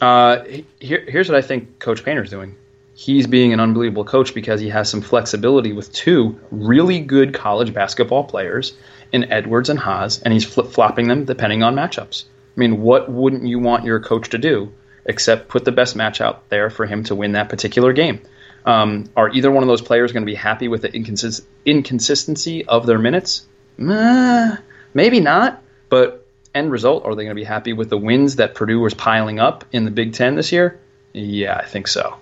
[0.00, 0.44] Uh,
[0.78, 2.54] here, here's what I think Coach Painter's doing.
[2.94, 7.72] He's being an unbelievable coach because he has some flexibility with two really good college
[7.72, 8.76] basketball players
[9.12, 12.24] in Edwards and Haas, and he's flip flopping them depending on matchups.
[12.58, 14.72] I mean, what wouldn't you want your coach to do
[15.04, 18.20] except put the best match out there for him to win that particular game?
[18.66, 22.64] Um, are either one of those players going to be happy with the inconsist- inconsistency
[22.64, 23.46] of their minutes?
[23.80, 24.56] Uh,
[24.92, 28.56] maybe not, but end result, are they going to be happy with the wins that
[28.56, 30.80] Purdue was piling up in the Big Ten this year?
[31.12, 32.16] Yeah, I think so.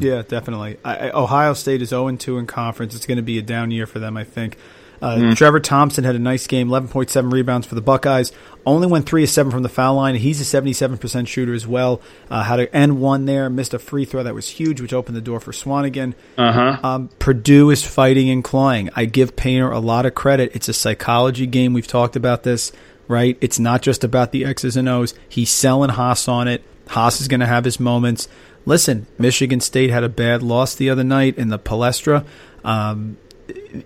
[0.00, 0.78] Yeah, definitely.
[0.84, 2.96] I, Ohio State is 0 2 in conference.
[2.96, 4.56] It's going to be a down year for them, I think.
[5.00, 5.36] Uh, mm.
[5.36, 8.32] Trevor Thompson had a nice game, 11.7 rebounds for the Buckeyes.
[8.66, 10.16] Only went 3 of 7 from the foul line.
[10.16, 12.00] He's a 77% shooter as well.
[12.30, 15.16] Uh, had an N one there, missed a free throw that was huge, which opened
[15.16, 16.14] the door for Swanigan.
[16.36, 16.78] Uh-huh.
[16.86, 18.90] Um, Purdue is fighting and clawing.
[18.94, 20.50] I give Painter a lot of credit.
[20.54, 21.72] It's a psychology game.
[21.72, 22.72] We've talked about this,
[23.06, 23.38] right?
[23.40, 25.14] It's not just about the X's and O's.
[25.28, 26.62] He's selling Haas on it.
[26.88, 28.28] Haas is going to have his moments.
[28.66, 32.26] Listen, Michigan State had a bad loss the other night in the Palestra.
[32.64, 33.16] Um,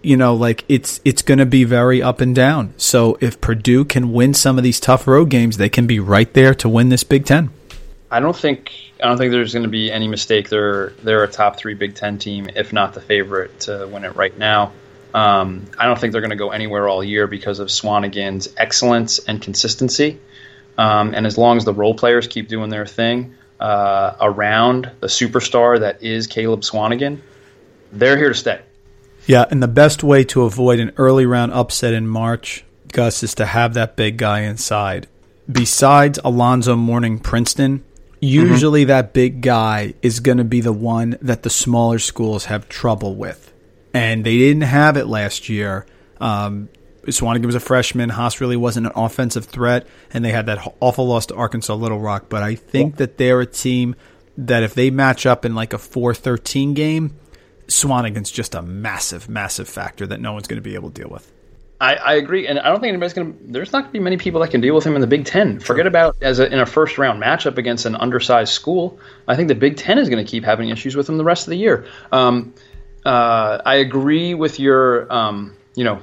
[0.02, 2.74] you know, like it's it's going to be very up and down.
[2.76, 6.32] So if Purdue can win some of these tough road games, they can be right
[6.32, 7.50] there to win this Big Ten.
[8.10, 8.72] I don't think
[9.02, 10.48] I don't think there's going to be any mistake.
[10.48, 14.16] They're they're a top three Big Ten team, if not the favorite to win it
[14.16, 14.72] right now.
[15.14, 19.18] Um, I don't think they're going to go anywhere all year because of Swanigan's excellence
[19.18, 20.18] and consistency.
[20.78, 25.08] Um, and as long as the role players keep doing their thing uh, around the
[25.08, 27.20] superstar that is Caleb Swanigan,
[27.92, 28.60] they're here to stay.
[29.26, 33.34] Yeah, and the best way to avoid an early round upset in March, Gus, is
[33.36, 35.06] to have that big guy inside.
[35.50, 37.84] Besides Alonzo Mourning Princeton,
[38.20, 38.88] usually mm-hmm.
[38.88, 43.14] that big guy is going to be the one that the smaller schools have trouble
[43.14, 43.52] with.
[43.94, 45.86] And they didn't have it last year.
[46.20, 46.68] Um,
[47.06, 48.10] Swanigan was a freshman.
[48.10, 51.98] Haas really wasn't an offensive threat, and they had that awful loss to Arkansas Little
[51.98, 52.26] Rock.
[52.28, 53.96] But I think that they're a team
[54.38, 57.18] that if they match up in like a 4 13 game,
[57.68, 61.10] Swanigan's just a massive, massive factor that no one's going to be able to deal
[61.10, 61.30] with.
[61.80, 63.38] I, I, agree, and I don't think anybody's going to.
[63.44, 65.24] There's not going to be many people that can deal with him in the Big
[65.24, 65.58] Ten.
[65.58, 69.00] Forget about as a, in a first round matchup against an undersized school.
[69.26, 71.48] I think the Big Ten is going to keep having issues with him the rest
[71.48, 71.86] of the year.
[72.12, 72.54] Um,
[73.04, 75.12] uh, I agree with your.
[75.12, 76.00] Um, you know,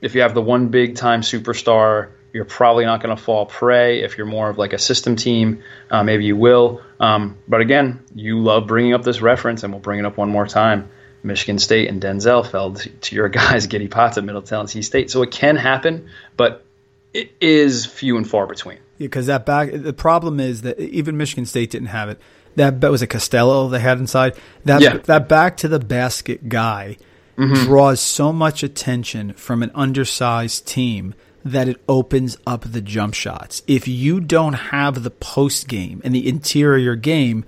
[0.00, 4.02] if you have the one big time superstar, you're probably not going to fall prey.
[4.02, 6.82] If you're more of like a system team, uh, maybe you will.
[6.98, 10.30] Um, but again, you love bringing up this reference, and we'll bring it up one
[10.30, 10.90] more time.
[11.22, 15.10] Michigan State and Denzel fell to your guys, Giddy Potts at Middle Tennessee State.
[15.10, 16.64] So it can happen, but
[17.12, 18.78] it is few and far between.
[18.98, 22.18] Because that back, the problem is that even Michigan State didn't have it.
[22.54, 24.36] That bet was a Costello they had inside.
[24.64, 24.98] That yeah.
[24.98, 26.98] that back to the basket guy
[27.36, 27.54] mm-hmm.
[27.64, 33.62] draws so much attention from an undersized team that it opens up the jump shots.
[33.66, 37.44] If you don't have the post game and the interior game,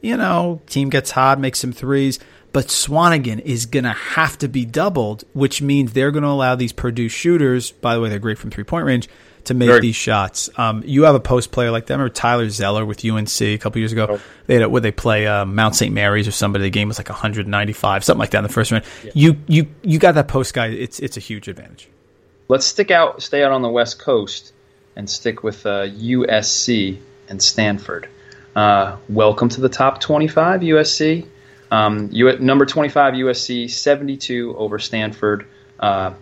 [0.00, 2.18] you know, team gets hot, makes some threes
[2.52, 6.56] but Swanigan is going to have to be doubled, which means they're going to allow
[6.56, 9.08] these Purdue shooters, by the way, they're great from three point range,
[9.44, 9.80] to make Very.
[9.80, 10.50] these shots.
[10.56, 13.78] Um, you have a post player like them, or Tyler Zeller with UNC a couple
[13.78, 14.06] years ago.
[14.10, 14.20] Oh.
[14.46, 15.94] They had a, where they play uh, Mount St.
[15.94, 16.64] Mary's or somebody.
[16.64, 18.84] The game was like 195, something like that in the first round.
[19.04, 19.12] Yeah.
[19.14, 20.66] You you you got that post guy.
[20.66, 21.88] It's it's a huge advantage.
[22.50, 24.52] Let's stick out, stay out on the West Coast,
[24.96, 28.08] and stick with uh, USC and Stanford.
[28.56, 31.28] Uh, welcome to the top 25, USC.
[31.70, 32.10] Um,
[32.44, 35.46] number 25 USC, 72 over Stanford,
[35.78, 36.14] uh,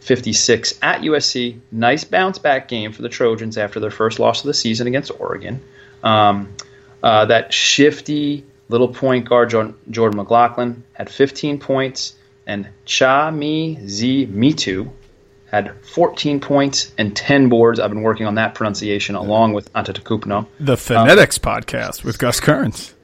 [0.00, 1.60] 56 at USC.
[1.70, 5.12] Nice bounce back game for the Trojans after their first loss of the season against
[5.20, 5.62] Oregon.
[6.02, 6.56] Um,
[7.04, 12.16] uh, that shifty little point guard Jordan McLaughlin had 15 points,
[12.48, 14.90] and Chimezie Metu
[15.50, 17.80] had 14 points and 10 boards.
[17.80, 20.46] I've been working on that pronunciation along with Antetokounmpo.
[20.60, 22.94] The Phonetics um, podcast with Gus Kearns.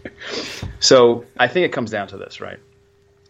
[0.80, 2.58] so I think it comes down to this, right?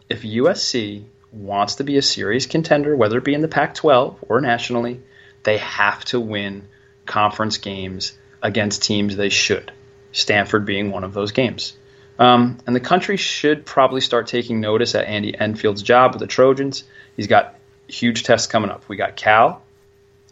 [0.08, 4.24] If USC wants to be a serious contender, whether it be in the Pac 12
[4.28, 5.00] or nationally,
[5.42, 6.68] they have to win
[7.06, 9.72] conference games against teams they should.
[10.12, 11.76] Stanford being one of those games.
[12.18, 16.28] Um, and the country should probably start taking notice at Andy Enfield's job with the
[16.28, 16.84] Trojans.
[17.16, 17.53] He's got
[17.88, 18.88] huge tests coming up.
[18.88, 19.62] We got Cal.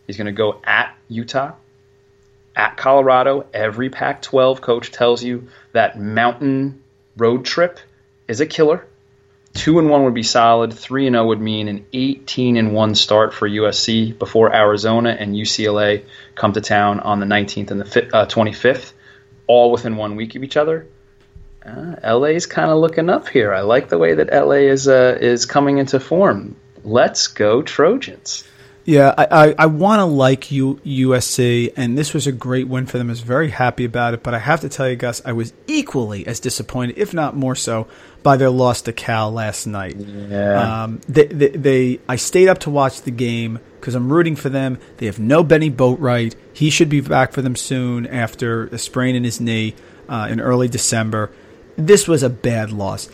[0.07, 1.53] He's going to go at Utah,
[2.57, 3.47] at Colorado.
[3.53, 6.83] Every Pac 12 coach tells you that mountain
[7.17, 7.79] road trip
[8.29, 8.87] is a killer.
[9.55, 10.73] Two and one would be solid.
[10.73, 15.11] Three and zero oh would mean an 18 and one start for USC before Arizona
[15.11, 18.93] and UCLA come to town on the 19th and the uh, 25th,
[19.47, 20.87] all within one week of each other.
[21.65, 23.53] Uh, LA is kind of looking up here.
[23.53, 26.57] I like the way that LA is uh, is coming into form.
[26.85, 28.45] Let's go Trojans.
[28.85, 32.87] Yeah, I, I, I want to like U, USC, and this was a great win
[32.87, 33.09] for them.
[33.09, 35.53] I was very happy about it, but I have to tell you, Gus, I was
[35.69, 37.87] equally as disappointed, if not more so,
[38.25, 39.97] by their loss to Cal last night.
[39.97, 40.83] Yeah.
[40.83, 44.49] Um, they, they, they, I stayed up to watch the game because I'm rooting for
[44.49, 44.79] them.
[44.97, 46.35] They have no Bennie Boatwright.
[46.53, 49.77] He should be back for them soon after a sprain in his knee
[50.09, 51.31] uh, in early December.
[51.77, 53.09] This was a bad loss.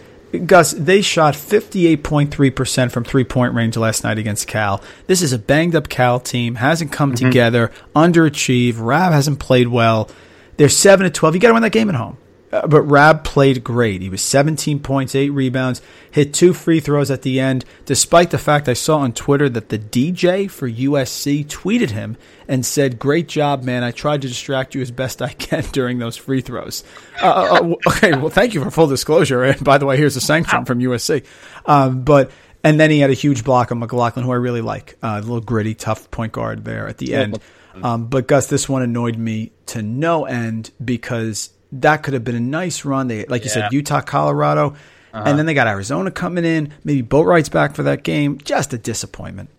[0.47, 4.83] Gus, they shot 58.3% from three point range last night against Cal.
[5.07, 7.27] This is a banged up Cal team, hasn't come mm-hmm.
[7.27, 8.77] together, underachieved.
[8.79, 10.11] Rabb hasn't played well.
[10.59, 11.35] They're 7 to 12.
[11.35, 12.19] You got to win that game at home.
[12.51, 14.01] Uh, but Rabb played great.
[14.01, 18.39] He was 17 points, 8 rebounds, hit two free throws at the end, despite the
[18.39, 23.29] fact I saw on Twitter that the DJ for USC tweeted him and said, Great
[23.29, 23.85] job, man.
[23.85, 26.85] I tried to distract you as best I can during those free throws.
[27.23, 29.45] Uh, uh, uh okay, well, thank you for full disclosure.
[29.45, 31.25] And by the way, here's a sanction from USC.
[31.67, 32.31] Um, but.
[32.65, 34.99] And then he had a huge block on McLaughlin, who I really like.
[35.01, 37.39] Uh, a little gritty, tough point guard there at the end.
[37.83, 42.35] Um, but Gus, this one annoyed me to no end because that could have been
[42.35, 43.09] a nice run.
[43.09, 43.69] They, like you yeah.
[43.69, 44.77] said, Utah, Colorado,
[45.13, 45.25] uh-huh.
[45.27, 46.73] and then they got Arizona coming in.
[46.85, 48.39] Maybe Boatwright's back for that game.
[48.39, 49.51] Just a disappointment.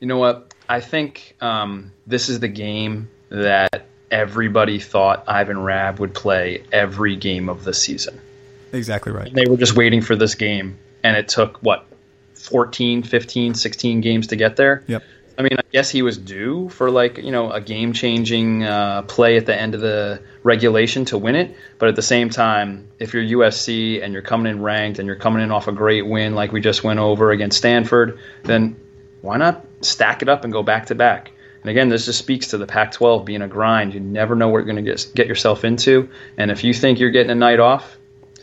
[0.00, 0.54] You know what?
[0.68, 7.16] I think um, this is the game that everybody thought Ivan Rabb would play every
[7.16, 8.20] game of the season.
[8.72, 9.28] Exactly right.
[9.28, 11.86] And they were just waiting for this game, and it took what
[12.34, 14.82] 14, 15, 16 games to get there.
[14.86, 15.02] Yep.
[15.42, 19.02] I mean, I guess he was due for like you know a game changing uh,
[19.02, 21.56] play at the end of the regulation to win it.
[21.80, 25.16] But at the same time, if you're USC and you're coming in ranked and you're
[25.16, 28.76] coming in off a great win like we just went over against Stanford, then
[29.20, 31.32] why not stack it up and go back to back?
[31.62, 33.94] And again, this just speaks to the Pac-12 being a grind.
[33.94, 37.00] You never know what you're going to get get yourself into, and if you think
[37.00, 37.98] you're getting a night off,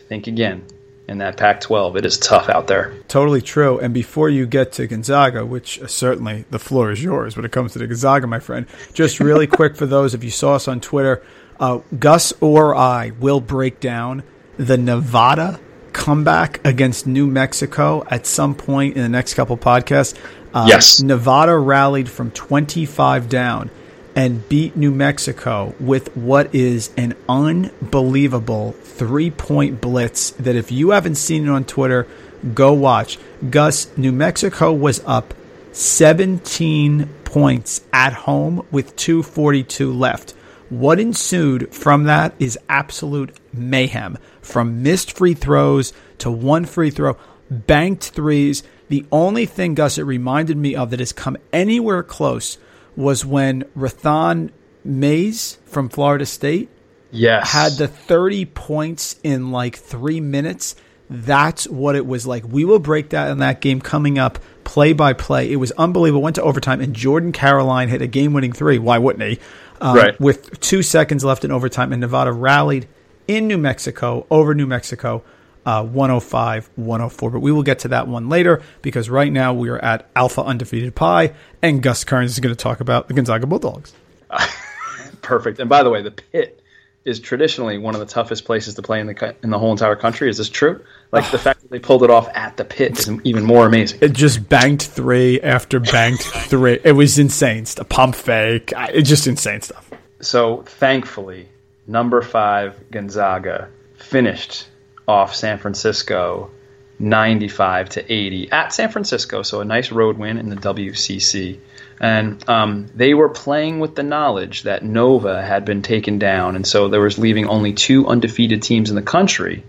[0.10, 0.66] think again
[1.10, 1.98] in that Pac 12.
[1.98, 2.94] It is tough out there.
[3.08, 3.80] Totally true.
[3.80, 7.52] And before you get to Gonzaga, which uh, certainly the floor is yours when it
[7.52, 10.68] comes to the Gonzaga, my friend, just really quick for those, if you saw us
[10.68, 11.24] on Twitter,
[11.60, 14.24] uh, Gus or I will break down
[14.58, 15.60] the Nevada
[15.94, 20.16] comeback against New Mexico at some point in the next couple podcasts.
[20.54, 21.02] Uh, yes.
[21.02, 23.72] Nevada rallied from 25 down
[24.20, 30.90] and beat New Mexico with what is an unbelievable three point blitz that if you
[30.90, 32.06] haven't seen it on Twitter,
[32.54, 33.18] go watch.
[33.50, 35.34] Gus, New Mexico was up
[35.72, 40.32] 17 points at home with 242 left.
[40.68, 44.18] What ensued from that is absolute mayhem.
[44.42, 47.16] From missed free throws to one free throw,
[47.50, 48.64] banked threes.
[48.90, 52.58] The only thing, Gus, it reminded me of that has come anywhere close
[53.00, 54.52] was when Rathan
[54.84, 56.70] Mayes from Florida State
[57.12, 57.50] yes.
[57.50, 60.76] had the 30 points in like three minutes.
[61.10, 62.46] That's what it was like.
[62.46, 65.52] We will break that in that game coming up play by play.
[65.52, 66.22] It was unbelievable.
[66.22, 68.78] Went to overtime, and Jordan Caroline hit a game winning three.
[68.78, 69.40] Why wouldn't he?
[69.82, 70.20] Um, right.
[70.20, 72.88] With two seconds left in overtime, and Nevada rallied
[73.28, 75.24] in New Mexico over New Mexico.
[75.66, 77.30] Uh, 105, 104.
[77.32, 80.42] But we will get to that one later because right now we are at Alpha
[80.42, 83.94] Undefeated Pi, and Gus Kearns is going to talk about the Gonzaga Bulldogs.
[85.22, 85.60] Perfect.
[85.60, 86.60] And by the way, the pit
[87.06, 89.96] is traditionally one of the toughest places to play in the in the whole entire
[89.96, 90.30] country.
[90.30, 90.84] Is this true?
[91.12, 94.00] Like the fact that they pulled it off at the pit is even more amazing.
[94.02, 96.80] It just banked three after banked three.
[96.84, 97.90] It was insane stuff.
[97.90, 98.74] Pump fake.
[98.76, 99.90] It's just insane stuff.
[100.22, 101.48] So thankfully,
[101.88, 104.68] number five Gonzaga finished
[105.10, 106.52] off San Francisco
[107.00, 109.42] 95 to 80 at San Francisco.
[109.42, 111.58] So a nice road win in the WCC.
[112.00, 116.66] And um, they were playing with the knowledge that Nova had been taken down, and
[116.66, 119.66] so there was leaving only two undefeated teams in the country: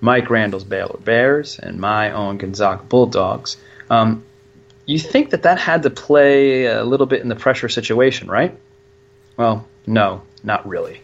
[0.00, 3.56] Mike Randle's Baylor Bears and my own Gonzaga Bulldogs.
[3.90, 4.22] Um,
[4.86, 8.56] you think that that had to play a little bit in the pressure situation, right?
[9.36, 11.00] Well, no, not really.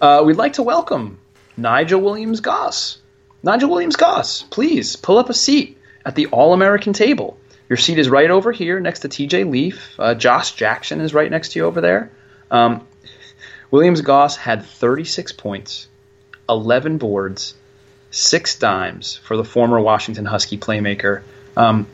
[0.00, 1.20] Uh, we'd like to welcome
[1.56, 2.98] Nigel Williams Goss.
[3.42, 7.38] Nigel Williams Goss, please pull up a seat at the All American table.
[7.68, 9.94] Your seat is right over here next to TJ Leaf.
[9.98, 12.10] Uh, Josh Jackson is right next to you over there.
[12.50, 12.86] Um,
[13.70, 15.88] Williams Goss had 36 points,
[16.48, 17.54] 11 boards,
[18.10, 21.22] six dimes for the former Washington Husky playmaker.
[21.56, 21.86] Um,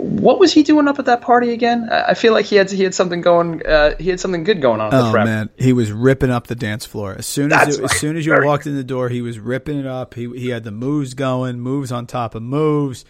[0.00, 1.88] what was he doing up at that party again?
[1.90, 3.64] I feel like he had he had something going.
[3.66, 4.92] Uh, he had something good going on.
[4.92, 7.90] oh man, he was ripping up the dance floor as soon as it, right.
[7.90, 9.08] as soon as you Very walked in the door.
[9.08, 10.14] He was ripping it up.
[10.14, 13.04] He he had the moves going, moves on top of moves.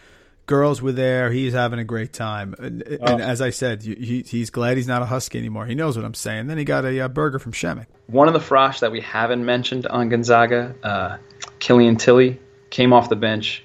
[0.46, 1.30] Girls were there.
[1.30, 2.54] He's having a great time.
[2.58, 3.18] And, and Oh.
[3.18, 5.66] as I said, he, he's glad he's not a husky anymore.
[5.66, 6.46] He knows what I'm saying.
[6.46, 7.84] Then he got a uh, burger from Przemek.
[8.06, 11.18] One of the Frosh that we haven't mentioned on Gonzaga, uh,
[11.58, 13.62] Killian Tillie, came off the bench,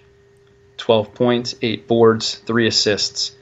[0.84, 3.34] 12 points, 8 boards, 3 assists.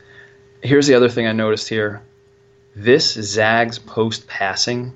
[0.61, 2.03] Here's the other thing I noticed here.
[2.75, 4.93] This Zags post passing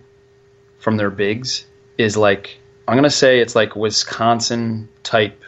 [0.78, 1.66] from their bigs
[1.98, 5.43] is like, I'm going to say it's like Wisconsin type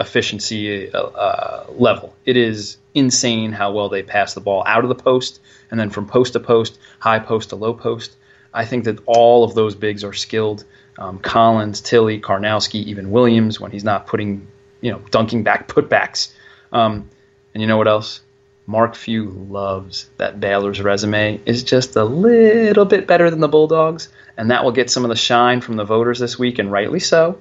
[0.00, 2.16] efficiency uh, uh, level.
[2.26, 5.40] It is insane how well they pass the ball out of the post
[5.70, 8.16] and then from post to post, high post to low post.
[8.52, 10.64] I think that all of those bigs are skilled.
[10.98, 14.48] Um, Collins, Tillie, Karnowski, even Williams when he's not putting,
[14.80, 16.32] you know, dunking back putbacks.
[16.72, 17.08] Um,
[17.54, 18.20] and you know what else?
[18.66, 24.08] Mark Few loves that Baylor's resume is just a little bit better than the Bulldogs,
[24.36, 27.00] and that will get some of the shine from the voters this week, and rightly
[27.00, 27.38] so.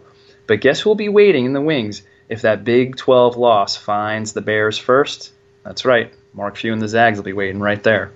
[0.47, 4.41] But guess who'll be waiting in the wings if that Big 12 loss finds the
[4.41, 5.31] Bears first?
[5.63, 6.11] That's right.
[6.33, 8.11] Mark Few and the Zags will be waiting right there.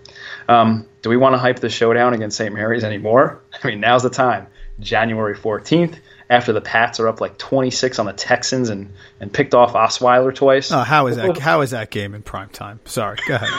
[0.50, 2.54] Um, do we want to hype the showdown against St.
[2.54, 3.42] Mary's anymore?
[3.64, 4.48] I mean, now's the time.
[4.80, 5.98] January 14th,
[6.34, 10.34] after the Pats are up like 26 on the Texans and, and picked off Osweiler
[10.34, 10.72] twice.
[10.72, 11.38] Oh, how is that?
[11.38, 12.80] How is that game in prime time?
[12.86, 13.50] Sorry, go ahead.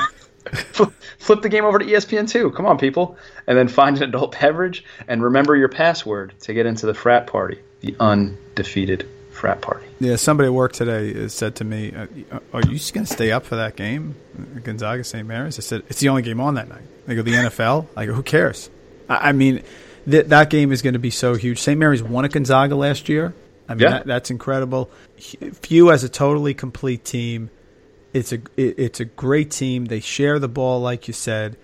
[1.18, 2.51] Flip the game over to ESPN 2.
[2.51, 3.16] Come on, people.
[3.47, 7.27] And then find an adult beverage and remember your password to get into the frat
[7.27, 9.87] party, the undefeated frat party.
[10.01, 12.07] Yeah, somebody at work today uh, said to me, uh,
[12.53, 14.16] "Are you just going to stay up for that game,
[14.62, 15.27] Gonzaga St.
[15.27, 18.07] Mary's?" I said, "It's the only game on that night." They go, "The NFL." I
[18.07, 18.68] go, "Who cares?"
[19.09, 19.62] I mean,
[20.09, 21.61] th- that game is going to be so huge.
[21.61, 21.78] St.
[21.78, 23.34] Mary's won at Gonzaga last year.
[23.68, 23.90] I mean, Yeah.
[23.90, 24.90] that, that's incredible.
[25.18, 27.50] Few as a totally complete team.
[28.12, 29.86] It's a it, it's a great team.
[29.86, 31.57] They share the ball, like you said.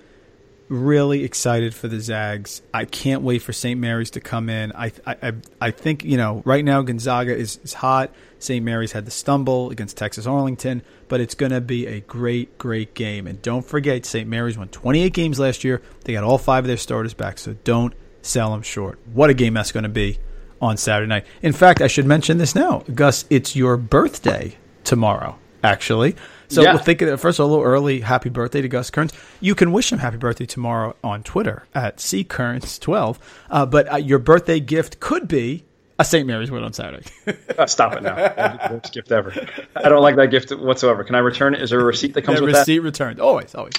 [0.68, 2.62] Really excited for the Zags.
[2.72, 3.78] I can't wait for St.
[3.78, 4.70] Mary's to come in.
[4.72, 8.12] I I I- I think you know right now Gonzaga is is hot.
[8.38, 8.64] St.
[8.64, 12.95] Mary's had the stumble against Texas Arlington, but it's going to be a great great
[12.95, 13.26] game.
[13.26, 14.28] And don't forget, St.
[14.28, 15.82] Mary's won 28 games last year.
[16.05, 17.93] They got all five of their starters back, so don't
[18.23, 18.99] sell them short.
[19.12, 20.18] What a game that's going to be
[20.61, 21.25] on Saturday night.
[21.43, 23.25] In fact, I should mention this now, Gus.
[23.31, 26.16] It's your birthday tomorrow, actually.
[26.49, 26.73] So Yeah.
[26.75, 27.39] we'll think of it first.
[27.39, 28.01] A little early.
[28.01, 29.12] Happy birthday to Gus Kearns.
[29.41, 33.18] You can wish him happy birthday tomorrow on Twitter at ckearns12.
[33.51, 35.64] Uh, but uh, your birthday gift could be
[35.99, 36.27] a St.
[36.27, 37.07] Mary's win on Saturday.
[37.59, 38.14] Uh, stop it now.
[38.16, 39.35] That'd be the worst gift ever.
[39.77, 41.05] I don't like that gift whatsoever.
[41.05, 41.61] Can I return it?
[41.61, 42.61] Is there a receipt that comes Yeah, with that?
[42.61, 43.21] receipt returned.
[43.21, 43.75] Always, always.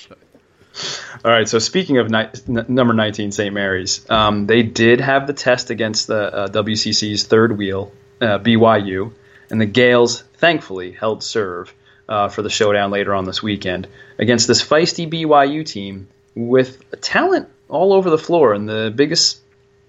[1.23, 1.47] All right.
[1.47, 3.53] So speaking of ni- n- number 19, St.
[3.53, 7.91] Mary's, um, they did have the test against the uh, WCC's third wheel,
[8.21, 9.13] uh, BYU,
[9.49, 11.73] and the Gaels thankfully held serve
[12.07, 17.49] uh, for the showdown later on this weekend against this feisty BYU team with talent
[17.69, 18.53] all over the floor.
[18.53, 19.39] And the biggest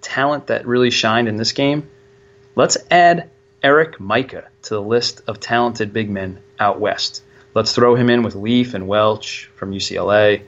[0.01, 1.89] talent that really shined in this game,
[2.55, 3.31] let's add
[3.63, 7.23] Eric Mika to the list of talented big men out west.
[7.55, 10.43] Let's throw him in with Leaf and Welch from UCLA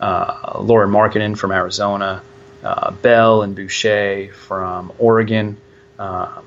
[0.00, 2.22] uh, Lauri Markkanen from Arizona,
[2.62, 5.56] uh, Bell and Boucher from Oregon,
[5.98, 6.40] uh,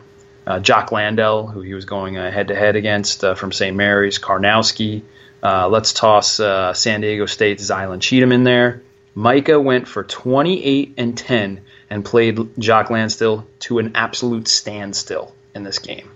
[0.45, 3.76] uh, Jock Landale, who he was going head to head against uh, from St.
[3.76, 5.04] Mary's, Karnowski.
[5.41, 6.39] Uh, let's toss
[6.78, 8.82] San Diego State's Zylan Cheatham in there.
[9.16, 15.64] Mika went for 28 and 10 and played Jock Landstill to an absolute standstill in
[15.64, 16.10] this game.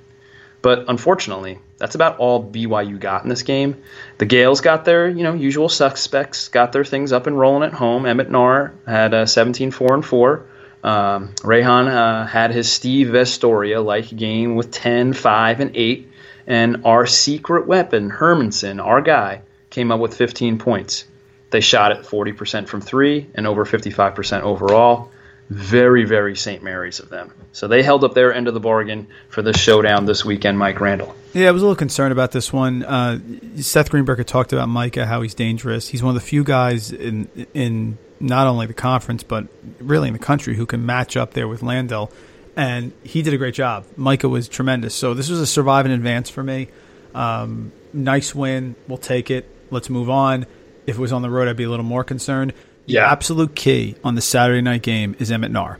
[0.63, 3.83] But unfortunately, that's about all BYU got in this game.
[4.17, 7.73] The Gaels got their, you know, usual suspects, got their things up and rolling at
[7.73, 8.05] home.
[8.05, 10.45] Emmett Naar had a 17 4 and 4.
[10.81, 16.09] Um, Rahon uh, had his Steve Vasturia like game with 10, 5, and 8.
[16.47, 21.03] And our secret weapon, Hermanson, our guy, came up with 15 points.
[21.49, 25.11] They shot at 40% from three and over 55% overall.
[25.49, 26.63] Very, very St.
[26.63, 27.33] Mary's of them.
[27.51, 30.79] So they held up their end of the bargain for this showdown this weekend, Mike
[30.79, 31.15] Randle.
[31.33, 32.83] Yeah, I was a little concerned about this one.
[32.83, 33.19] Uh,
[33.57, 35.87] Seth Greenberg had talked about Mika, how he's dangerous.
[35.87, 39.47] He's one of the few guys in in not only the conference but
[39.79, 42.11] really in the country who can match up there with Landale,
[42.55, 43.85] and he did a great job.
[43.97, 44.95] Mika was tremendous.
[44.95, 46.69] So this was a survive in advance for me.
[47.13, 48.75] Um, nice win.
[48.87, 49.49] We'll take it.
[49.71, 50.45] Let's move on.
[50.85, 52.53] If it was on the road, I'd be a little more concerned.
[52.85, 53.11] The Yeah.
[53.11, 55.79] absolute key on the Saturday night game is Emmett Naar.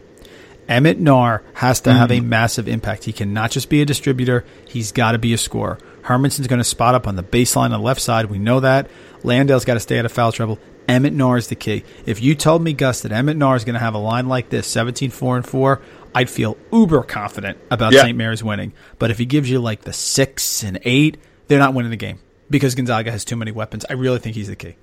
[0.70, 2.30] Emmett Naar has to have a mm-hmm.
[2.30, 3.04] massive impact.
[3.04, 4.45] He cannot just be a distributor.
[4.66, 5.78] He's got to be a scorer.
[6.04, 8.26] Hermanson's going to spot up on the baseline on the left side.
[8.28, 8.89] We know that.
[9.24, 10.60] Landale's got to stay out of foul trouble.
[10.88, 11.84] Emmett Naar is the key.
[12.06, 14.49] If you told me, Gus, that Emmett Naar is going to have a line like
[14.49, 15.82] this, 17 4 and 4,
[16.16, 18.04] I'd feel uber confident about Yeah.
[18.04, 18.18] St.
[18.18, 18.74] Mary's winning.
[18.99, 22.20] But if he gives you like the 6 and 8, they're not winning the game
[22.49, 23.86] because Gonzaga has too many weapons.
[23.89, 24.76] I really think he's the key.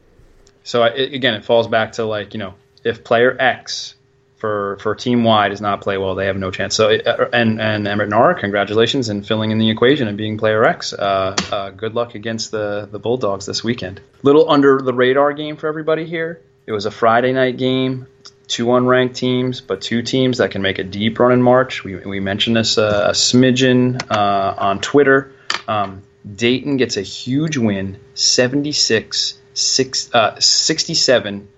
[0.70, 2.54] So I, it, again, it falls back to like you know,
[2.84, 3.96] if player X
[4.36, 6.76] for for team Y does not play well, they have no chance.
[6.76, 10.38] So it, uh, and and Emmett Naar, congratulations in filling in the equation and being
[10.38, 10.92] player X.
[10.92, 14.00] Uh, uh, good luck against the the Bulldogs this weekend.
[14.22, 16.40] Little under the radar game for everybody here.
[16.66, 18.06] It was a Friday night game.
[18.46, 21.82] Two unranked teams, but two teams that can make a deep run in March.
[21.82, 25.32] We, we mentioned this uh, a smidgen uh, on Twitter.
[25.66, 26.02] Um,
[26.36, 31.48] Dayton gets a huge win, 76 six, uh, 67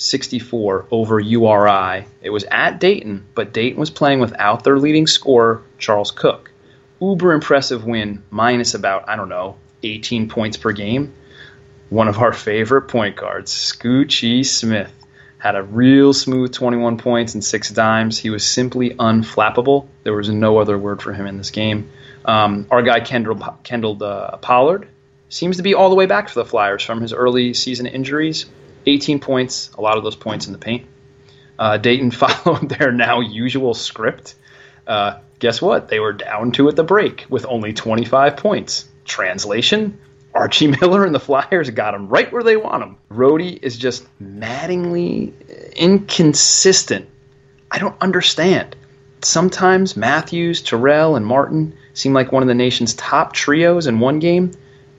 [0.00, 2.06] 64 over URI.
[2.22, 6.50] It was at Dayton, but Dayton was playing without their leading scorer, Charles Cook.
[7.02, 11.12] Uber impressive win, minus about, I don't know, 18 points per game.
[11.90, 14.92] One of our favorite point guards, Scoochie Smith,
[15.36, 18.18] had a real smooth 21 points and six dimes.
[18.18, 19.86] He was simply unflappable.
[20.04, 21.90] There was no other word for him in this game.
[22.24, 24.88] Um, our guy Kendall, Kendall uh, Pollard
[25.30, 28.46] seems to be all the way back for the Flyers from his early season injuries.
[28.86, 30.86] 18 points, a lot of those points in the paint.
[31.58, 34.34] Uh, Dayton followed their now usual script.
[34.86, 35.88] Uh, guess what?
[35.88, 38.86] They were down two at the break with only 25 points.
[39.06, 39.98] Translation
[40.34, 42.96] Archie Miller and the Flyers got them right where they want them.
[43.10, 45.34] Rhodey is just maddeningly
[45.74, 47.08] inconsistent.
[47.70, 48.76] I don't understand.
[49.22, 54.18] Sometimes Matthews, Terrell, and Martin seem like one of the nation's top trios in one
[54.18, 54.52] game,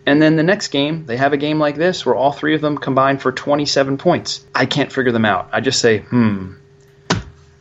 [0.06, 2.62] and then the next game, they have a game like this where all three of
[2.62, 4.44] them combine for 27 points.
[4.56, 5.50] I can't figure them out.
[5.52, 6.54] I just say, hmm.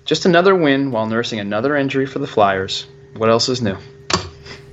[0.05, 2.87] Just another win while nursing another injury for the Flyers.
[3.17, 3.77] What else is new?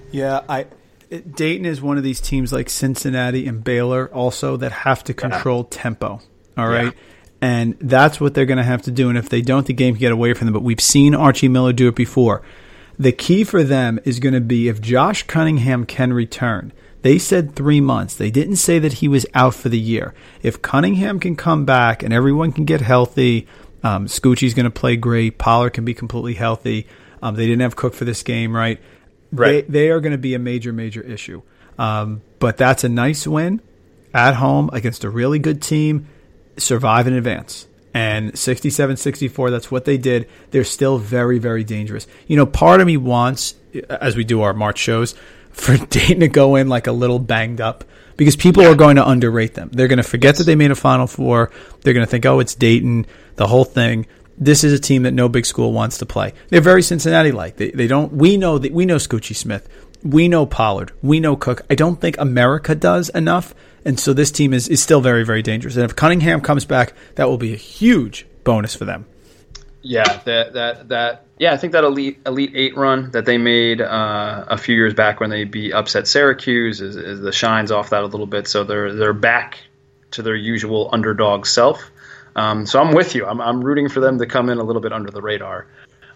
[0.09, 0.65] Yeah, I
[1.09, 5.63] Dayton is one of these teams like Cincinnati and Baylor also that have to control
[5.63, 6.22] tempo.
[6.57, 6.93] All right.
[7.39, 9.09] And that's what they're going to have to do.
[9.09, 10.53] And if they don't, the game can get away from them.
[10.53, 12.41] But we've seen Archie Miller do it before.
[12.97, 16.74] The key for them is going to be if Josh Cunningham can return.
[17.02, 18.16] They said three months.
[18.16, 20.14] They didn't say that he was out for the year.
[20.41, 23.48] If Cunningham can come back and everyone can get healthy,
[23.84, 25.38] um, Scoochie's going to play great.
[25.38, 26.88] Pollard can be completely healthy.
[27.22, 28.80] Um, they didn't have Cook for this game, right?
[29.32, 29.66] Right.
[29.66, 31.41] They, they are going to be a major, major issue.
[31.78, 33.62] Um, but that's a nice win
[34.14, 36.08] at home against a really good team.
[36.58, 37.68] Survive in advance.
[37.93, 40.28] And 67 64, that's what they did.
[40.52, 42.06] They're still very, very dangerous.
[42.28, 43.56] You know, part of me wants,
[43.89, 45.16] as we do our March shows,
[45.58, 47.84] for Dayton to go in like a little banged up
[48.16, 49.70] because people are going to underrate them.
[49.72, 51.51] They're going to forget that they made a Final Four.
[51.82, 53.05] They're going to think, oh, it's Dayton,
[53.36, 54.08] the whole thing.
[54.38, 56.34] This is a team that no big school wants to play.
[56.49, 57.58] They're very Cincinnati like.
[57.58, 58.14] They, they don't.
[58.14, 59.68] We know that we know Scoochie Smith.
[60.03, 60.91] We know Pollard.
[61.01, 61.64] We know Cook.
[61.70, 65.41] I don't think America does enough, and so this team is, is still very very
[65.41, 65.76] dangerous.
[65.76, 69.08] And if Cunningham comes back, that will be a huge bonus for them.
[69.82, 73.82] Yeah, that that that yeah, I think that elite elite eight run that they made
[73.82, 77.92] uh, a few years back when they beat upset Syracuse is, is the shines off
[77.92, 78.48] that a little bit.
[78.48, 79.60] So they're they're back
[80.12, 81.92] to their usual underdog self.
[82.36, 83.26] Um, so I'm with you.
[83.26, 85.68] I'm I'm rooting for them to come in a little bit under the radar.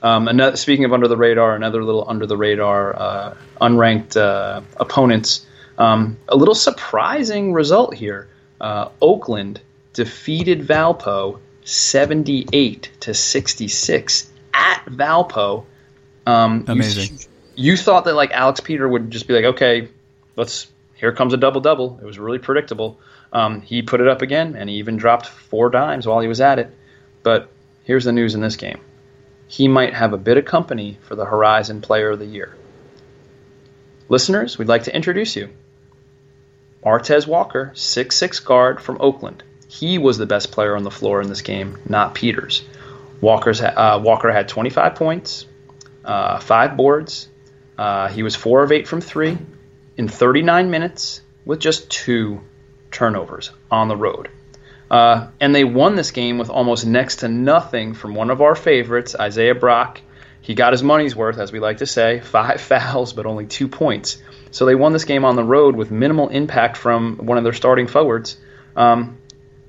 [0.04, 4.62] Um, another, speaking of under the radar, another little under the radar, uh, unranked uh,
[4.78, 5.46] opponents.
[5.78, 8.28] Um, a little surprising result here.
[8.60, 9.62] Uh, Oakland
[9.94, 14.31] defeated Valpo 78 to 66
[14.62, 15.66] at Valpo.
[16.26, 17.20] Um, Amazing.
[17.55, 19.89] You, thought that like Alec Peters would just be like, okay,
[20.36, 21.99] let's here comes a double double.
[22.01, 22.99] It was really predictable.
[23.34, 26.41] Um, he put it up again, and he even dropped four dimes while he was
[26.41, 26.76] at it.
[27.24, 27.49] But
[27.84, 28.80] here's the news in this game:
[29.47, 32.55] he might have a bit of company for the Horizon Player of the Year.
[34.09, 35.49] Listeners, we'd like to introduce you.
[36.86, 39.43] Martez Walker, six-six guard from Oakland.
[39.68, 42.64] He was the best player on the floor in this game, not Peters.
[43.22, 45.46] Walker's uh, Walker had 25 points,
[46.04, 47.30] uh, five boards.
[47.78, 49.38] Uh, he was four of eight from three
[49.98, 52.42] in 39 minutes with just two
[52.92, 54.30] turnovers on the road.
[54.90, 58.56] Uh, and they won this game with almost next to nothing from one of our
[58.56, 60.02] favorites, Isaiah Brock.
[60.42, 63.68] He got his money's worth, as we like to say, five fouls, but only two
[63.68, 64.22] points.
[64.52, 67.54] So they won this game on the road with minimal impact from one of their
[67.54, 68.36] starting forwards.
[68.76, 69.18] Um,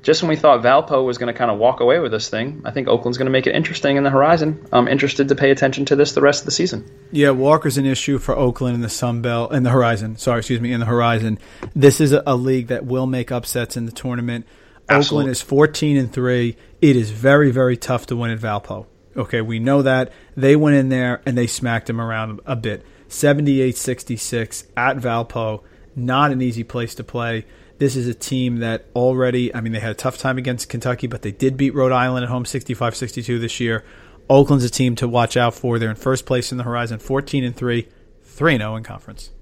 [0.03, 2.63] just when we thought Valpo was going to kind of walk away with this thing,
[2.65, 4.67] I think Oakland's going to make it interesting in the horizon.
[4.73, 6.91] I'm interested to pay attention to this the rest of the season.
[7.13, 10.17] Yeah, Walker's an issue for Oakland in the Sun Belt in the Horizon.
[10.17, 11.39] Sorry, excuse me, in the Horizon.
[11.75, 14.47] This is a, a league that will make upsets in the tournament.
[14.91, 16.57] Oakland is 14 and 3.
[16.81, 18.87] It is very, very tough to win at Valpo.
[19.17, 20.13] Okay, we know that.
[20.37, 22.85] They went in there and they smacked them around a bit.
[23.09, 25.63] 78 66 at Valpo.
[25.95, 27.45] Not an easy place to play.
[27.83, 31.09] This is a team that already, I mean, they had a tough time against Kentucky,
[31.09, 33.85] but they did beat Rhode Island at home 65 62 this year.
[34.31, 35.81] Oakland's a team to watch out for.
[35.81, 37.89] They're in first place in the horizon, 14 and 3,
[38.23, 39.33] 3 0 in conference.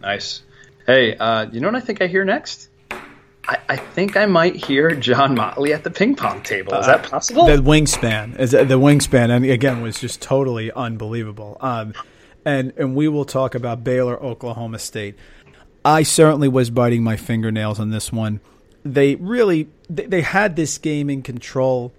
[0.00, 0.42] Nice.
[0.88, 2.68] Hey, uh, you know what I think I hear next?
[2.90, 6.74] I, I, think I might hear John Motley at the ping pong table.
[6.74, 7.46] Is that uh, possible?
[7.46, 11.58] The wingspan, is the wingspan, and again was just totally unbelievable.
[11.60, 11.94] Um,
[12.44, 15.14] and and we will talk about Baylor, Oklahoma State.
[15.84, 18.40] I certainly was biting my fingernails on this one.
[18.84, 21.92] They really they, they had this game in control.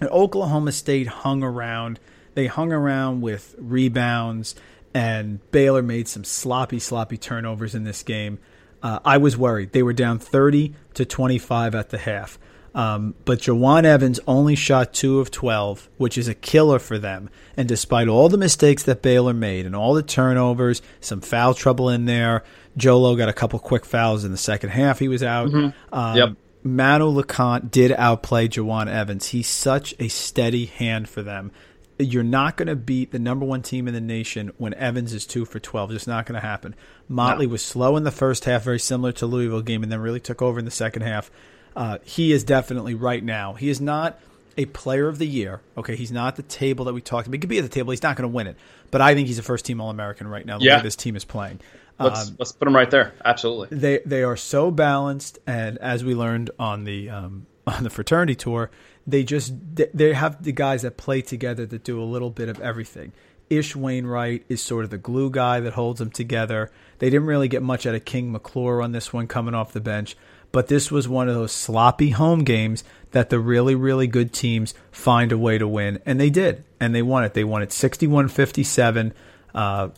[0.00, 1.98] And Oklahoma State hung around.
[2.34, 4.54] They hung around with rebounds,
[4.92, 8.38] and Baylor made some sloppy, sloppy turnovers in this game.
[8.82, 9.72] Uh, I was worried.
[9.72, 12.38] They were down 30 to 25 at the half.
[12.74, 17.30] Um, but Jawun Evans only shot two of 12, which is a killer for them.
[17.56, 21.88] And despite all the mistakes that Baylor made and all the turnovers, some foul trouble
[21.88, 22.44] in there,
[22.76, 24.98] Jo Lual got a couple quick fouls in the second half.
[24.98, 25.48] He was out.
[25.48, 25.94] Mm-hmm.
[25.94, 26.36] Um, yep.
[26.62, 29.28] Manu Lecomte did outplay Jawun Evans.
[29.28, 31.52] He's such a steady hand for them.
[31.98, 35.24] You're not going to beat the number one team in the nation when Evans is
[35.24, 35.92] two for 12.
[35.92, 36.74] Just not going to happen.
[37.08, 37.52] Motley no.
[37.52, 40.42] was slow in the first half, very similar to Louisville game, and then really took
[40.42, 41.30] over in the second half.
[41.74, 43.54] Uh, he is definitely right now.
[43.54, 44.18] He is not
[44.58, 45.60] a player of the year.
[45.76, 47.34] Okay, he's not the table that we talked about.
[47.34, 47.92] He could be at the table.
[47.92, 48.56] He's not going to win it,
[48.90, 50.58] but I think he's a first team All American right now.
[50.58, 50.76] The yeah.
[50.78, 51.60] way this team is playing.
[51.98, 53.14] Let's um, let's put them right there.
[53.24, 53.76] Absolutely.
[53.76, 58.34] They they are so balanced, and as we learned on the um, on the fraternity
[58.34, 58.70] tour,
[59.06, 62.60] they just they have the guys that play together that do a little bit of
[62.60, 63.12] everything.
[63.48, 66.70] Ish Wainwright is sort of the glue guy that holds them together.
[66.98, 69.80] They didn't really get much out of King McClure on this one coming off the
[69.80, 70.16] bench,
[70.50, 72.82] but this was one of those sloppy home games
[73.12, 76.00] that the really, really good teams find a way to win.
[76.04, 76.64] And they did.
[76.80, 77.34] And they won it.
[77.34, 79.14] They won it 61 57.
[79.54, 79.88] Uh,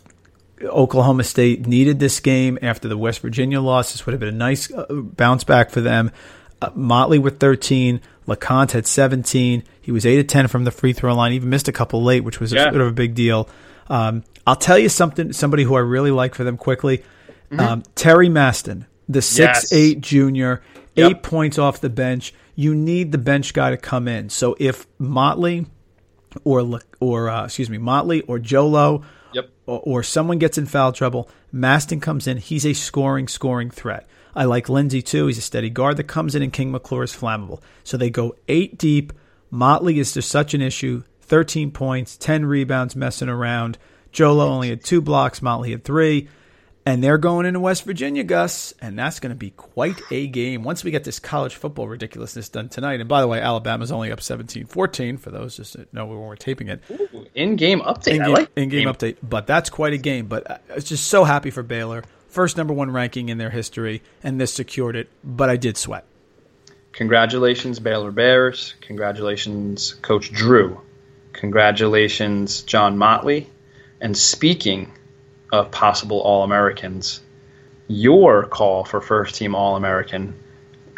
[0.63, 3.93] Oklahoma State needed this game after the West Virginia loss.
[3.93, 6.11] This would have been a nice uh, bounce back for them.
[6.61, 8.01] Uh, Motley with 13.
[8.27, 9.63] Lecomte had 17.
[9.81, 11.33] He was 8 of 10 from the free throw line.
[11.33, 12.69] Even missed a couple late, which was yeah.
[12.69, 13.49] a, sort of a big deal.
[13.89, 16.99] Um, I'll tell you something, somebody who I really like for them quickly.
[17.51, 17.61] Mm-hmm.
[17.61, 20.07] Um, Terry Maston, the six eight yes.
[20.07, 20.63] junior,
[20.95, 21.11] yep.
[21.11, 22.35] eight points off the bench.
[22.55, 24.29] You need the bench guy to come in.
[24.29, 25.67] So if Motley
[26.45, 29.51] or or uh, excuse me, Motley or Jo Lual yep.
[29.67, 32.37] or, or someone gets in foul trouble, Maston comes in.
[32.39, 34.07] He's a scoring scoring threat.
[34.35, 35.27] I like Lindsey too.
[35.27, 37.61] He's a steady guard that comes in, and King McClure is flammable.
[37.85, 39.13] So they go eight deep.
[39.51, 41.03] Motley is just such an issue.
[41.23, 43.79] 13 points, 10 rebounds, messing around.
[44.13, 45.43] Jo Lual only had two blocks.
[45.43, 46.29] Motley had three.
[46.89, 50.65] And they're going into West Virginia, Gus, and that's going to be quite a game
[50.65, 52.99] once we get this college football ridiculousness done tonight.
[52.99, 56.69] And by the way, Alabama's only up 17-14 for those just know when we're taping
[56.69, 56.83] it.
[57.35, 58.15] in-game update.
[58.15, 58.89] In-game, like in-game game.
[58.89, 60.29] update, but that's quite a game.
[60.29, 63.51] But uh, I was just so happy for Baylor, first number one ranking in their
[63.51, 65.11] history, and this secured it.
[65.23, 66.07] But I did sweat.
[66.93, 68.77] Congratulations, Baylor Bears.
[68.81, 70.81] Congratulations, Coach Drew.
[71.35, 73.51] Congratulations, John Motley.
[74.01, 74.91] And speaking
[75.53, 77.21] of possible All Americans,
[77.87, 80.35] your call for first team All American.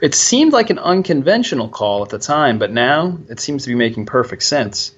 [0.03, 3.75] It seemed like an unconventional call at the time, but now it seems to be
[3.75, 4.95] making perfect sense.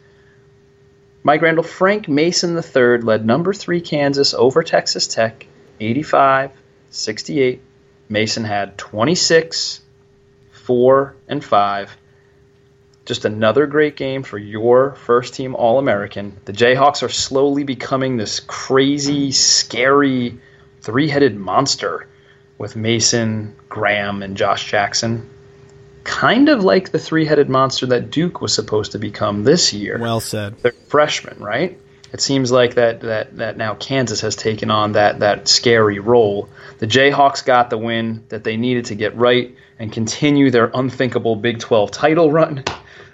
[1.24, 5.46] Mike Randle Frank Mason III led number three Kansas over Texas Tech
[5.80, 6.52] 85
[6.90, 7.62] 68.
[8.08, 9.80] Mason had 26,
[10.50, 11.96] 4, and 5
[13.04, 16.36] just another great game for your first team All American.
[16.44, 20.38] The Jayhawks are slowly becoming this crazy, scary,
[20.80, 22.06] three headed monster
[22.58, 25.28] with Mason, Graham, and Josh Jackson.
[26.04, 29.98] Kind of like the three headed monster that Duke was supposed to become this year.
[30.00, 30.58] Well said.
[30.58, 31.78] They're freshmen, right?
[32.12, 36.48] It seems like that, that, that now Kansas has taken on that, that scary role.
[36.78, 41.36] The Jayhawks got the win that they needed to get right and continue their unthinkable
[41.36, 42.64] Big 12 title run.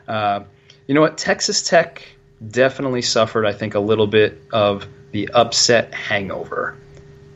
[0.09, 0.45] Uh,
[0.87, 1.19] you know what?
[1.19, 2.03] Texas Tech
[2.51, 6.77] definitely suffered, I think, a little bit of the upset hangover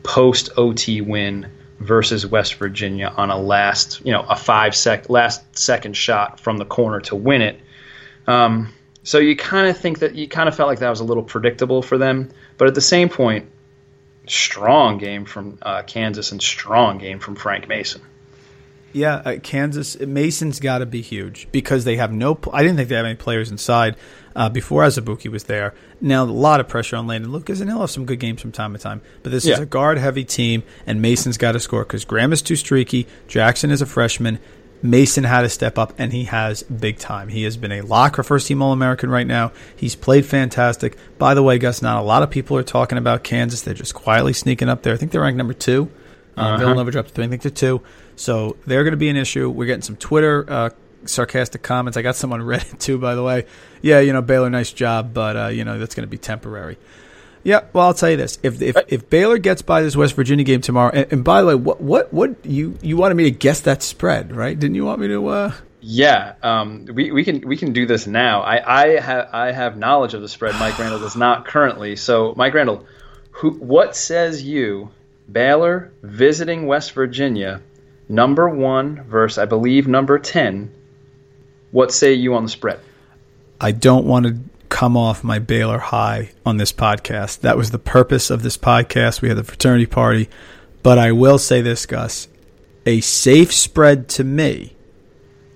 [0.03, 1.49] post OT win
[1.79, 6.57] versus West Virginia on a last, you know, a five sec last second shot from
[6.57, 7.59] the corner to win it.
[8.27, 11.03] Um, so you kind of think that you kind of felt like that was a
[11.03, 13.49] little predictable for them, but at the same point,
[14.27, 18.01] strong game from uh, Kansas and strong game from Frank Mason.
[18.93, 22.39] Yeah, uh, Kansas Mason's got to be huge because they have no.
[22.53, 23.95] I didn't think they have any players inside
[24.35, 25.73] uh, before Azubuike was there.
[25.99, 28.51] Now a lot of pressure on Landon Lucas, and he'll have some good games from
[28.51, 29.01] time to time.
[29.23, 29.55] But this yeah.
[29.55, 33.07] is a guard heavy team, and Mason's got to score because Graham is too streaky.
[33.27, 34.39] Jackson is a freshman.
[34.83, 37.29] Mason had to step up, and he has big time.
[37.29, 39.53] He has been a lock for first team All American right now.
[39.75, 40.97] He's played fantastic.
[41.17, 43.61] By the way, Gus, not a lot of people are talking about Kansas.
[43.61, 44.93] They're just quietly sneaking up there.
[44.93, 45.89] I think they're ranked number two.
[46.35, 46.57] Uh, Uh-huh.
[46.57, 47.23] Villanova dropped to three.
[47.23, 47.81] I think they're two.
[48.15, 49.49] So they're going to be an issue.
[49.49, 50.69] We're getting some Twitter uh,
[51.05, 51.97] sarcastic comments.
[51.97, 53.45] I got some on Reddit too, by the way.
[53.81, 56.77] Yeah, you know Baylor, nice job, but uh, you know that's going to be temporary.
[57.43, 60.45] Yeah, well, I'll tell you this: if if, if Baylor gets by this West Virginia
[60.45, 63.31] game tomorrow, and, and by the way, what what what you you wanted me to
[63.31, 64.57] guess that spread, right?
[64.57, 65.27] Didn't you want me to?
[65.27, 68.41] uh Yeah, um, we, we can we can do this now.
[68.41, 70.55] I I have I have knowledge of the spread.
[70.55, 71.97] Mike Randle does not currently.
[71.97, 72.85] So Mike Randle,
[73.31, 74.91] who what says you
[75.29, 77.61] Baylor visiting West Virginia,
[78.09, 80.73] number one versus I believe number ten.
[81.71, 82.79] What say you on the spread?
[83.59, 84.37] I don't want to
[84.69, 87.41] come off my Baylor high on this podcast.
[87.41, 89.21] That was the purpose of this podcast.
[89.21, 90.29] We had the fraternity party,
[90.81, 92.27] but I will say this, Gus:
[92.85, 94.75] a safe spread to me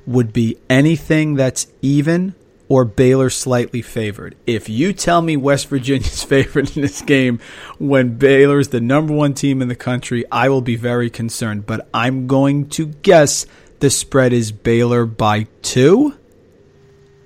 [0.06, 2.34] would be anything that's even
[2.70, 4.36] or Baylor slightly favored.
[4.46, 7.40] If you tell me West Virginia's favored in this game
[7.78, 11.66] when Baylor is the number one team in the country, I will be very concerned.
[11.66, 13.46] But I'm going to guess
[13.80, 16.16] the spread is Baylor by two.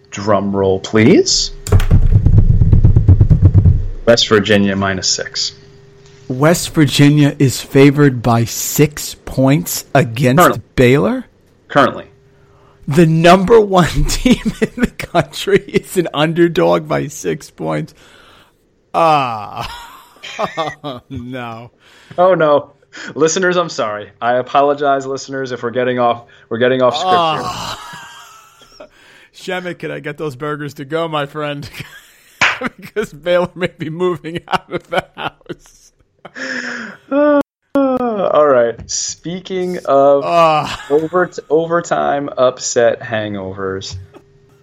[0.09, 1.51] Drum roll, please.
[4.05, 5.57] West Virginia minus six.
[6.27, 10.63] West Virginia is favored by six points against Currently.
[10.75, 11.25] Baylor.
[11.67, 12.10] Currently,
[12.95, 17.93] The number one team in the country is an underdog by six points.
[18.93, 19.65] Ah,
[21.09, 21.71] no.
[22.17, 22.73] Oh no,
[23.15, 24.11] listeners, I'm sorry.
[24.19, 27.45] I apologize, listeners, if we're getting off we're getting off script
[28.77, 28.87] here.
[29.33, 31.69] Przemek, can I get those burgers to go, my friend?
[32.77, 35.93] because Baylor may be moving out of the house.
[37.73, 38.89] Uh, all right.
[38.89, 43.95] Speaking of Ah, over overtime upset hangovers,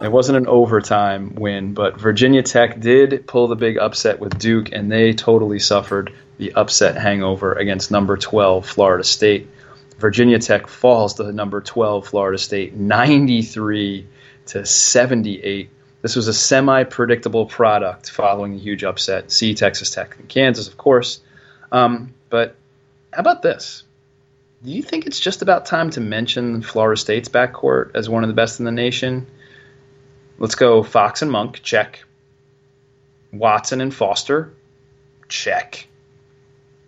[0.01, 4.73] it wasn't an overtime win, but Virginia Tech did pull the big upset with Duke,
[4.73, 9.49] and they totally suffered the upset hangover against number 12 Florida State.
[9.99, 14.07] Virginia Tech falls to number 12 Florida State 93
[14.47, 15.71] to 78.
[16.03, 19.33] This was a semi predictable product following the huge upset.
[19.33, 21.21] See Texas Tech and Kansas, of course.
[21.73, 22.55] Um, but
[23.19, 23.83] how about this?
[24.63, 28.29] Do you think it's just about time to mention Florida State's backcourt as one of
[28.29, 29.27] the best in the nation?
[30.39, 32.05] Let's go Fox and Monk, check.
[33.33, 34.55] Watson and Foster,
[35.29, 35.89] check.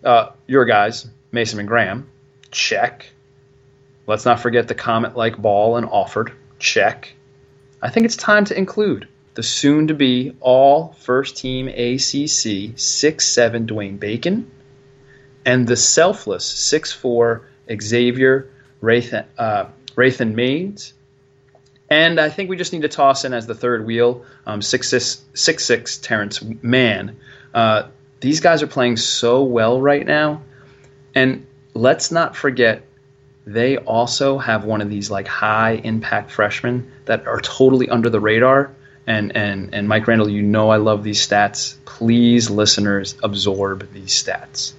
[0.05, 2.09] Uh, your guys, Mason and Graham,
[2.49, 3.11] check.
[4.07, 7.13] Let's not forget the Comet like Ball and Alford, check.
[7.81, 13.27] I think it's time to include the soon to be all first team ACC 6
[13.27, 14.49] 7 Dwayne Bacon
[15.45, 17.41] and the selfless 6'4
[17.81, 18.49] Xavier
[18.81, 19.65] Rathan, uh,
[19.97, 20.93] Mayes.
[21.89, 25.19] And I think we just need to toss in as the third wheel um, 6'6
[25.33, 27.17] 6'6 Terrence Mann.
[27.53, 27.83] Uh,
[28.21, 30.41] these guys are playing so well right now.
[31.13, 32.83] And let's not forget
[33.45, 38.19] they also have one of these like high impact freshmen that are totally under the
[38.19, 38.71] radar.
[39.07, 41.75] And and and Mike Randle, you know I love these stats.
[41.85, 44.73] Please, listeners, absorb these stats.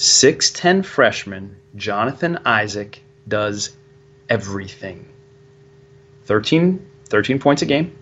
[0.00, 3.76] 6'10 freshman Jonathan Isaac does
[4.30, 5.06] everything.
[6.24, 7.98] 13, 13 points a game,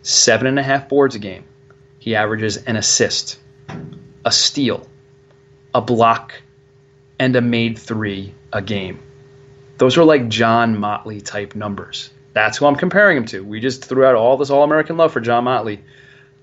[0.00, 1.44] seven and a half boards a game.
[1.98, 3.38] He averages an assist,
[4.24, 4.88] a steal,
[5.74, 6.40] a block,
[7.18, 8.98] and a made three a game.
[9.76, 12.08] Those are like John Motley type numbers.
[12.32, 13.44] That's who I'm comparing him to.
[13.44, 15.84] We just threw out all this All American love for John Motley.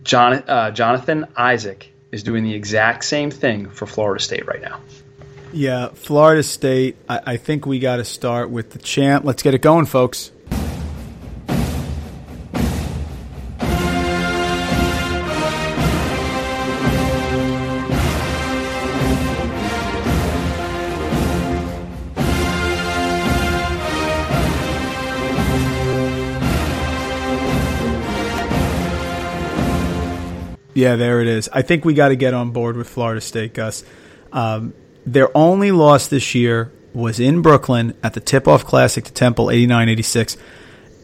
[0.04, 4.80] John, uh, Jonathan Isaac is doing the exact same thing for Florida State right now.
[5.52, 6.96] yeah, Florida State.
[7.10, 9.26] I, I think we got to start with the chant.
[9.26, 10.32] Let's get it going, folks.
[30.78, 31.50] Yeah, there it is.
[31.52, 33.84] I think we got to get on board with Florida State, Gus.
[34.32, 34.76] Um,
[35.08, 39.50] their only loss this year was in Brooklyn at the Tip Off Classic to Temple,
[39.50, 40.38] 89 86.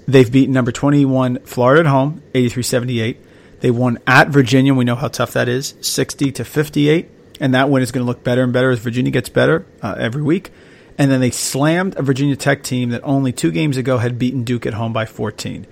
[0.08, 3.18] They've beaten number 21 Florida at home, 83 78.
[3.62, 4.76] They won at Virginia.
[4.76, 7.10] We know how tough that is, 60 to 58.
[7.40, 9.96] And that win is going to look better and better as Virginia gets better uh,
[9.98, 10.52] every week.
[11.00, 14.44] And then they slammed a Virginia Tech team that only two games ago had beaten
[14.44, 15.66] Duke at home by 14.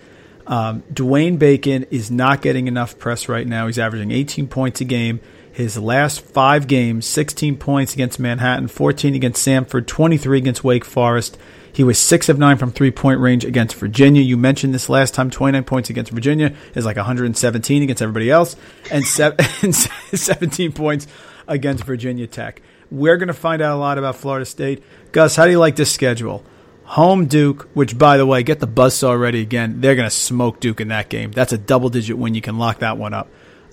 [0.47, 3.67] Um, Dwayne Bacon is not getting enough press right now.
[3.67, 5.19] He's averaging 18 points a game.
[5.51, 11.37] His last five games 16 points against Manhattan, 14 against Samford, 23 against Wake Forest.
[11.73, 14.21] He was six of nine from three point range against Virginia.
[14.21, 15.29] You mentioned this last time.
[15.29, 18.55] Twenty nine points against Virginia is like 117 against everybody else,
[18.91, 21.07] and, se- and 17 points
[21.47, 22.61] against Virginia Tech.
[22.89, 24.83] We're going to find out a lot about Florida State.
[25.13, 26.43] Gus, how do you like this schedule?
[26.91, 29.79] Home Duke, which by the way, get the buzzsaw ready again.
[29.79, 31.31] They're going to smoke Duke in that game.
[31.31, 32.35] That's a double digit win.
[32.35, 33.29] You can lock that one up.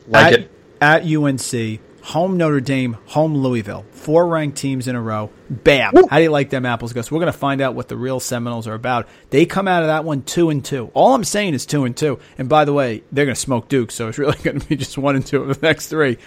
[0.06, 0.50] Like at, it.
[0.80, 3.84] at UNC, home Notre Dame, home Louisville.
[3.90, 5.30] Four ranked teams in a row.
[5.50, 5.94] Bam.
[6.08, 7.10] How do you like them apples, Gus?
[7.10, 9.08] We're going to find out what the real Seminoles are about.
[9.30, 10.92] They come out of that one two and two.
[10.94, 12.20] All I'm saying is two and two.
[12.38, 14.76] And by the way, they're going to smoke Duke, so it's really going to be
[14.76, 16.18] just one and two of the next three.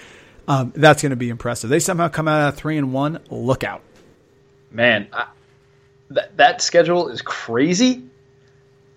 [0.45, 1.69] Um, that's going to be impressive.
[1.69, 3.21] They somehow come out of three and one.
[3.29, 3.81] Look out.
[4.71, 5.27] Man, I,
[6.13, 8.03] that that schedule is crazy,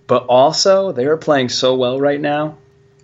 [0.06, 2.58] but also they are playing so well right now.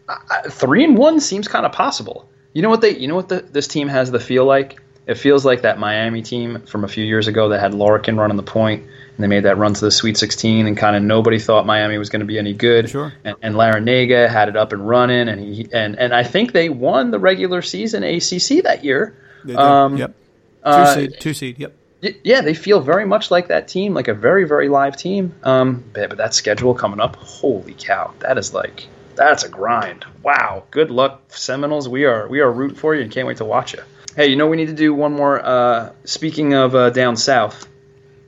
[0.08, 2.28] I, three and one seems kind of possible.
[2.52, 2.96] You know what they?
[2.96, 4.80] You know what the, this team has the feel like?
[5.06, 8.36] It feels like that Miami team from a few years ago that had Larkin running
[8.36, 11.38] the point, and they made that run to the Sweet 16, and kind of nobody
[11.38, 12.90] thought Miami was going to be any good.
[12.90, 13.12] Sure.
[13.24, 16.68] And, and Larranaga had it up and running, and he and and I think they
[16.68, 19.16] won the regular season ACC that year.
[19.44, 19.60] They did.
[19.60, 20.10] Um, yep.
[20.10, 21.14] Two uh, seed.
[21.18, 21.58] Two seed.
[21.58, 21.76] Yep.
[22.02, 25.34] Yeah, they feel very much like that team, like a very, very live team.
[25.42, 28.86] Um, but, but that schedule coming up, holy cow, that is like
[29.16, 30.06] that's a grind.
[30.22, 31.88] Wow, good luck, Seminoles.
[31.88, 33.82] We are we are rooting for you and can't wait to watch you.
[34.16, 35.44] Hey, you know we need to do one more.
[35.44, 37.68] Uh, speaking of uh, down south,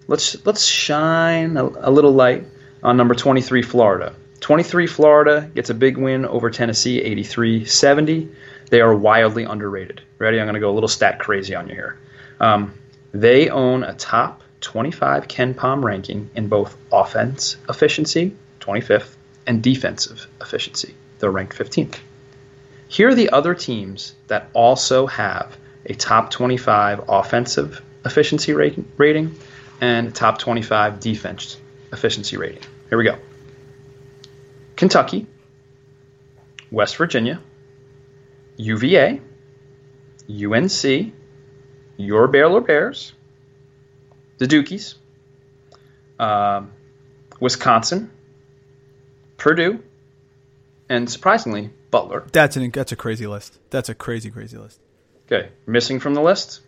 [0.07, 2.45] let's let's shine a, a little light
[2.83, 4.15] on number twenty three, Florida.
[4.41, 8.35] Twenty three, Florida gets a big win over Tennessee, 83-70.
[8.71, 10.03] They are wildly underrated.
[10.19, 10.41] Ready?
[10.41, 11.99] I'm going to go a little stat crazy on you here.
[12.41, 12.75] Um,
[13.13, 19.15] they own a top 25 KenPom ranking in both offense efficiency, 25th,
[19.47, 20.95] and defensive efficiency.
[21.19, 21.97] They're ranked 15th.
[22.89, 25.57] Here are the other teams that also have
[25.87, 29.37] a top 25 offensive efficiency rating,
[29.81, 31.57] and top 25 defense
[31.93, 32.63] efficiency rating.
[32.89, 33.17] Here we go
[34.77, 35.27] Kentucky,
[36.71, 37.41] West Virginia,
[38.57, 39.21] UVA,
[40.29, 41.13] UNC,
[41.97, 43.13] your Baylor Bears,
[44.39, 44.95] the Dukies,
[46.19, 46.73] um,
[47.41, 48.11] Wisconsin,
[49.37, 49.83] Purdue,
[50.89, 52.27] and surprisingly, Butler.
[52.33, 53.59] That's an that's a crazy list.
[53.71, 54.81] That's a crazy crazy list.
[55.27, 56.61] Okay, missing from the list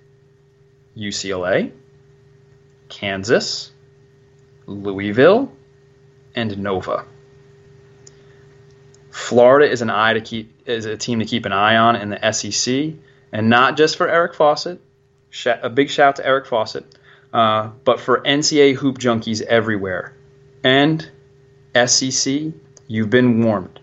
[0.97, 1.73] UCLA,
[2.89, 3.73] Kansas,
[4.67, 5.53] Louisville,
[6.35, 7.07] and Nova.
[9.11, 12.11] Florida is an eye to keep is a team to keep an eye on in
[12.11, 12.95] the SEC,
[13.33, 14.81] and not just for Eric Fawcett.
[15.47, 16.85] A big shout out to Eric Fawcett,
[17.33, 20.15] uh, but for NCAA hoop junkies everywhere.
[20.63, 21.09] And
[21.87, 22.53] SEC,
[22.87, 23.81] you've been warned.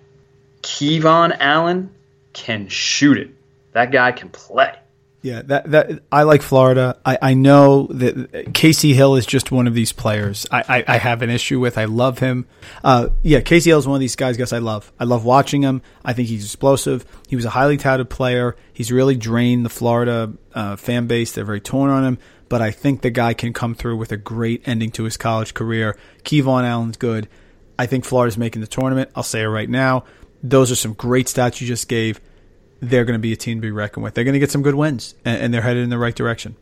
[0.61, 1.93] KeVaughn Allen
[2.33, 3.31] can shoot it.
[3.73, 4.75] That guy can play.
[5.23, 6.97] Yeah, that that I like Florida.
[7.05, 10.47] I, I know that Kasey Hill is just one of these players.
[10.49, 11.77] I, I, I have an issue with.
[11.77, 12.47] I love him.
[12.83, 14.35] Uh, yeah, Kasey Hill is one of these guys.
[14.35, 14.91] Guys, I love.
[14.99, 15.83] I love watching him.
[16.03, 17.05] I think he's explosive.
[17.27, 18.55] He was a highly touted player.
[18.73, 21.33] He's really drained the Florida uh, fan base.
[21.33, 22.17] They're very torn on him.
[22.49, 25.53] But I think the guy can come through with a great ending to his college
[25.53, 25.97] career.
[26.23, 27.29] KeVaughn Allen's good.
[27.77, 29.11] I think Florida's making the tournament.
[29.15, 30.05] I'll say it right now.
[30.41, 32.19] Those are some great stats you just gave
[32.81, 34.15] they're going to be a team to be reckoned with.
[34.15, 36.55] They're going to get some good wins, and, and they're headed in the right direction.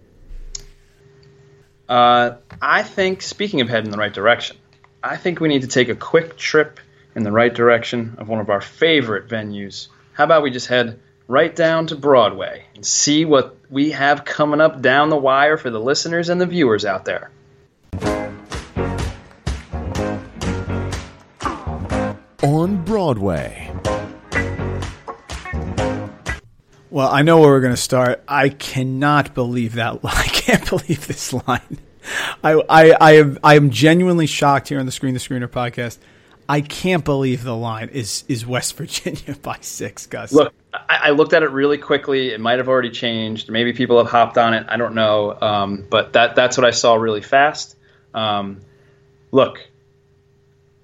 [1.88, 4.58] Uh, I think, speaking of heading in the right direction,
[5.02, 6.80] I think we need to take a quick trip
[7.16, 9.88] in the right direction of one of our favorite venues.
[10.14, 14.62] How about we just head right down to Broadway and see what we have coming
[14.62, 17.32] up down the wire for the listeners and the viewers out there?
[22.44, 23.69] On Broadway.
[26.92, 28.24] Well, I know where we're going to start.
[28.28, 30.00] I cannot believe that.
[30.04, 31.78] I can't believe this line.
[32.44, 36.00] I, I, I am, I am genuinely shocked here on the Screen the Screener podcast.
[36.48, 40.34] I can't believe the line is is West Virginia by six, Gus.
[40.34, 42.30] Look, I, I looked at it really quickly.
[42.30, 43.52] It might have already changed.
[43.52, 44.66] Maybe people have hopped on it.
[44.68, 45.40] I don't know.
[45.40, 47.76] Um, but that that's what I saw really fast.
[48.16, 48.62] Um,
[49.32, 49.60] look,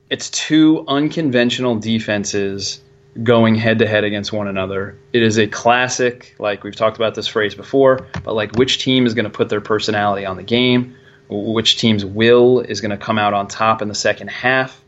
[0.08, 2.82] it's two unconventional defenses
[3.24, 4.98] going head to head against one another.
[5.14, 9.06] It is a classic, like we've talked about this phrase before, but like which team
[9.06, 10.96] is going to put their personality on the game,
[11.30, 14.84] which team's will is going to come out on top in the second half.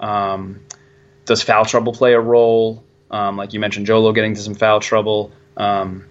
[0.00, 0.60] Um,
[1.26, 2.82] does foul trouble play a role?
[3.10, 6.06] Um, like you mentioned, Jo Lual getting to some foul trouble um,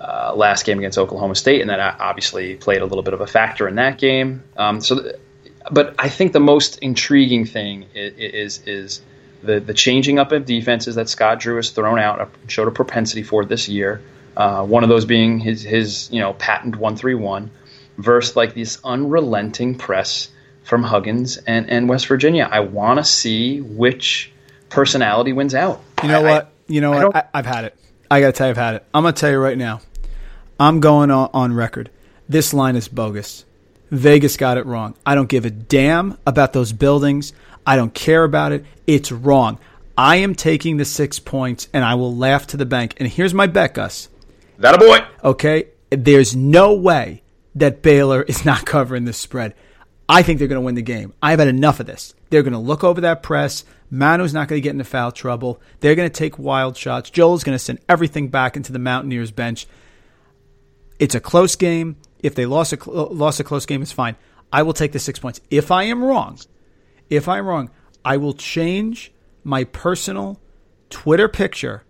[0.00, 3.26] uh, last game against Oklahoma State, and that obviously played a little bit of a
[3.26, 4.42] factor in that game.
[4.56, 5.16] Um, so, th-
[5.70, 9.02] but I think the most intriguing thing is, is, is
[9.42, 12.70] the the changing up of defenses that Scott Drew has thrown out, uh, showed a
[12.70, 14.02] propensity for this year.
[14.36, 17.50] Uh, one of those being his his you know patent one three one,
[17.98, 20.28] versus like this unrelenting press
[20.64, 22.48] from Huggins and, and West Virginia.
[22.50, 24.30] I want to see which
[24.68, 25.82] personality wins out.
[26.02, 26.52] You know I- what?
[26.68, 27.16] you know I what?
[27.16, 27.76] I, I've had it.
[28.10, 28.84] I got to tell you, I've had it.
[28.94, 29.80] I'm going to tell you right now.
[30.58, 31.90] I'm going on, on record.
[32.28, 33.44] This line is bogus.
[33.90, 34.94] Vegas got it wrong.
[35.04, 37.32] I don't give a damn about those buildings.
[37.70, 38.64] I don't care about it.
[38.88, 39.60] It's wrong.
[39.96, 42.96] I am taking the six points, and I will laugh to the bank.
[42.96, 44.08] And here's my bet, Gus.
[44.58, 44.98] That a boy.
[45.22, 47.22] Okay, there's no way
[47.54, 49.54] that Baylor is not covering this spread.
[50.08, 51.14] I think they're going to win the game.
[51.22, 52.12] I've had enough of this.
[52.30, 53.64] They're going to look over that press.
[53.88, 55.60] Manu's not going to get into foul trouble.
[55.78, 57.08] They're going to take wild shots.
[57.08, 59.68] Joel's going to send everything back into the Mountaineers bench.
[60.98, 61.98] It's a close game.
[62.20, 64.16] If they lost a cl- lost a close game, it's fine.
[64.52, 65.40] I will take the six points.
[65.50, 66.36] If I am wrong,
[67.10, 67.70] if I'm wrong,
[68.04, 69.12] I will change
[69.44, 70.40] my personal
[70.88, 71.84] Twitter picture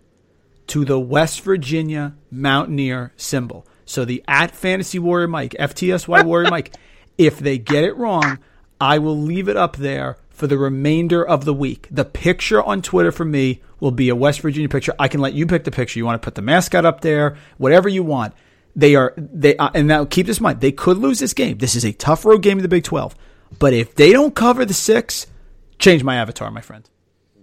[0.67, 3.65] to the West Virginia Mountaineer symbol.
[3.85, 6.75] So the at Fantasy Warrior Mike, FTSY Warrior Mike.
[7.17, 8.39] If they get it wrong,
[8.79, 11.87] I will leave it up there for the remainder of the week.
[11.91, 14.95] The picture on Twitter for me will be a West Virginia picture.
[14.97, 15.99] I can let you pick the picture.
[15.99, 18.33] You want to put the mascot up there, whatever you want.
[18.75, 20.61] They are they uh, and now keep this in mind.
[20.61, 21.57] They could lose this game.
[21.57, 23.13] This is a tough road game in the Big 12.
[23.59, 25.27] But if they don't cover the 6,
[25.79, 26.89] change my avatar, my friend.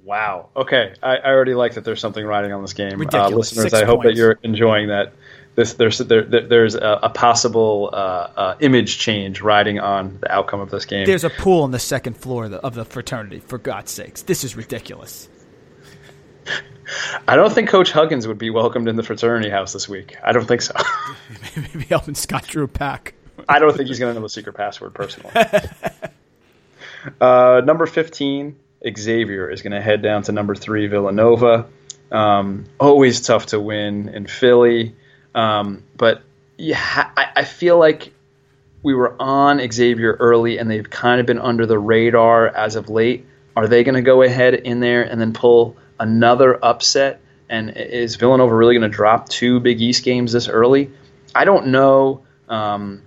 [0.04, 0.48] Wow.
[0.56, 0.94] Okay.
[1.02, 3.00] I, I already like that there's something riding on this game.
[3.12, 5.12] Uh, listeners, Six I hope that you're enjoying that.
[5.54, 10.32] This there's there, there- there's a, a possible uh, uh, image change riding on the
[10.32, 11.04] outcome of this game.
[11.04, 13.40] There's a pool on the second floor of the, of the fraternity.
[13.40, 15.28] For God's sakes, this is ridiculous.
[17.28, 20.16] I don't think Coach Huggins would be welcomed in the fraternity house this week.
[20.24, 20.74] I don't think so.
[21.56, 23.14] Maybe helping Scott Drew a pack.
[23.48, 25.32] I don't think he's going to know the secret password personally.
[27.20, 28.56] uh, number 15,
[28.96, 31.66] Xavier, is going to head down to number three, Villanova.
[32.12, 34.94] Um, always tough to win in Philly.
[35.34, 36.22] Um, but
[36.56, 38.12] yeah, I, I feel like
[38.82, 42.88] we were on Xavier early and they've kind of been under the radar as of
[42.88, 43.26] late.
[43.56, 47.20] Are they going to go ahead in there and then pull another upset?
[47.48, 50.90] And is Villanova really going to drop two Big East games this early?
[51.34, 52.22] I don't know.
[52.48, 53.02] Um,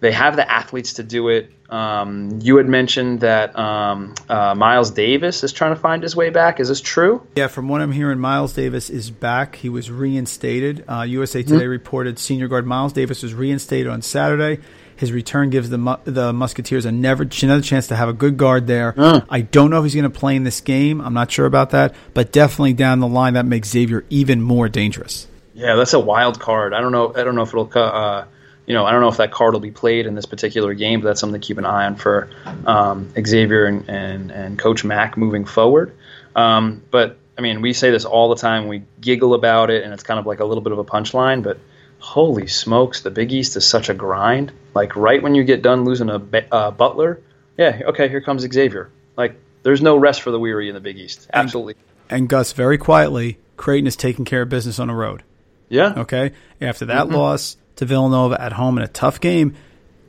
[0.00, 1.50] they have the athletes to do it.
[1.68, 6.30] Um, you had mentioned that um, uh, Myles Davis is trying to find his way
[6.30, 6.58] back.
[6.58, 7.24] Is this true?
[7.36, 9.56] Yeah, from what I'm hearing, Myles Davis is back.
[9.56, 10.84] He was reinstated.
[10.88, 14.60] Uh, USA Today reported senior guard Myles Davis was reinstated on Saturday.
[14.96, 18.66] His return gives the the Musketeers a never another chance to have a good guard
[18.66, 18.94] there.
[19.30, 21.00] I don't know if he's going to play in this game.
[21.00, 24.68] I'm not sure about that, but definitely down the line that makes Xavier even more
[24.68, 25.26] dangerous.
[25.54, 26.74] Yeah, that's a wild card.
[26.74, 27.14] I don't know.
[27.14, 27.70] I don't know if it'll.
[27.74, 28.24] Uh,
[28.70, 31.00] you know, I don't know if that card will be played in this particular game,
[31.00, 32.30] but that's something to keep an eye on for
[32.64, 35.96] um, Xavier and, and and Coach Mack moving forward.
[36.36, 38.68] Um, but I mean, we say this all the time.
[38.68, 41.42] We giggle about it, and it's kind of like a little bit of a punchline.
[41.42, 41.58] But
[41.98, 44.52] holy smokes, the Big East is such a grind.
[44.72, 47.20] Like right when you get done losing a uh, Butler,
[47.58, 48.88] yeah, okay, here comes Xavier.
[49.16, 51.28] Like there's no rest for the weary in the Big East.
[51.32, 51.74] Absolutely.
[52.08, 55.24] And Gus, very quietly, Creighton is taking care of business on the road.
[55.68, 55.94] Yeah.
[55.96, 56.30] Okay.
[56.60, 59.54] After that loss to Villanova at home in a tough game,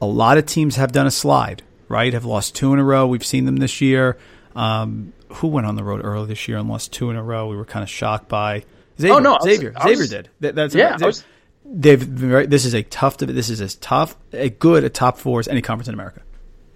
[0.02, 2.14] a lot of teams have done a slide, right?
[2.14, 3.08] Have lost two in a row.
[3.08, 4.18] We've seen them this year.
[4.56, 7.48] Um, who went on the road early this year and lost two in a row?
[7.48, 8.64] We were kind of shocked by
[9.00, 9.16] Xavier.
[9.16, 9.72] Oh, no, Xavier.
[9.72, 10.30] Was- Xavier did.
[10.42, 11.24] That, that's Yeah, was-
[11.64, 12.20] They've
[12.50, 13.18] this is a tough.
[13.20, 16.22] This is as tough, a good a top four as any conference in America.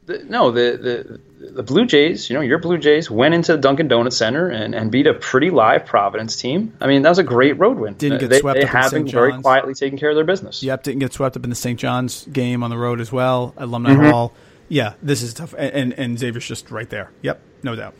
[0.06, 3.58] The, no, the, the the Blue Jays, you know, your Blue Jays went into the
[3.58, 6.74] Dunkin' Donuts Center and, and beat a pretty live Providence team.
[6.80, 7.96] I mean, that was a great road win.
[7.96, 9.06] Didn't get they, swept they up in have St.
[9.06, 9.42] been very John's.
[9.44, 10.62] quietly taking care of their business.
[10.64, 11.80] Yep, didn't get swept up in the St.
[11.80, 14.06] John's game on the road as well, Alumni Mm-hmm.
[14.10, 14.34] Hall.
[14.70, 17.12] Yeah, this is tough, and, and and Xavier's just right there.
[17.22, 17.94] Yep, no doubt.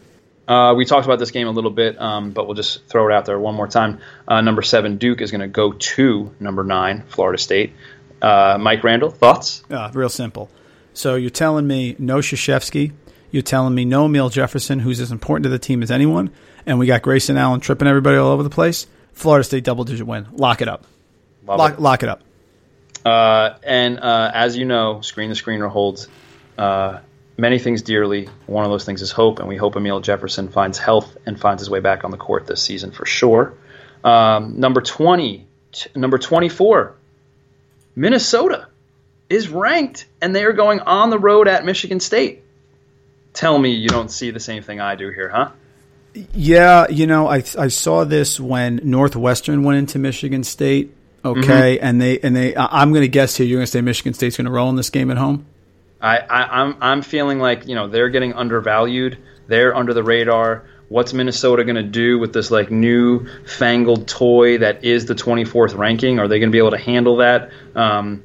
[0.48, 3.14] Uh, we talked about this game a little bit, um, but we'll just throw it
[3.14, 4.00] out there one more time.
[4.28, 7.74] Uh, number seven, Duke is going to go to number nine, Florida State.
[8.22, 9.64] Uh, Mike Randle, thoughts?
[9.72, 10.50] Uh, real simple.
[10.96, 12.94] So you're telling me no Krzyzewski.
[13.30, 16.32] You're telling me no Amile Jefferson, who's as important to the team as anyone,
[16.66, 18.88] and we got Grayson Allen tripping everybody all over the place.
[19.12, 20.26] Florida State double digit win.
[20.32, 20.86] Lock it up.
[21.46, 21.80] Lock, it.
[21.82, 22.22] lock it up.
[23.04, 26.08] Uh, and uh, as you know, Screen the Screener holds
[26.58, 27.00] uh,
[27.38, 28.30] many things dearly.
[28.46, 31.62] One of those things is hope, and we hope Amile Jefferson finds health and finds
[31.62, 33.54] his way back on the court this season for sure.
[34.06, 36.96] Um, number 20, t- number 24,
[37.98, 38.70] Minnesota
[39.30, 42.44] is ranked, and they are going on the road at Michigan State.
[43.34, 45.52] Tell me you don't see the same thing I do here, huh?
[46.34, 50.94] Yeah, you know, I I saw this when Northwestern went into Michigan State.
[51.26, 52.56] Okay, and they and they.
[52.56, 53.46] I'm going to guess here.
[53.46, 55.46] You're going to say Michigan State's going to roll in this game at home.
[56.00, 59.18] I, I, I'm I'm feeling like you know they're getting undervalued.
[59.48, 60.66] They're under the radar.
[60.88, 65.76] What's Minnesota going to do with this like new fangled toy that is the 24th
[65.76, 66.20] ranking?
[66.20, 67.50] Are they going to be able to handle that?
[67.74, 68.24] Um,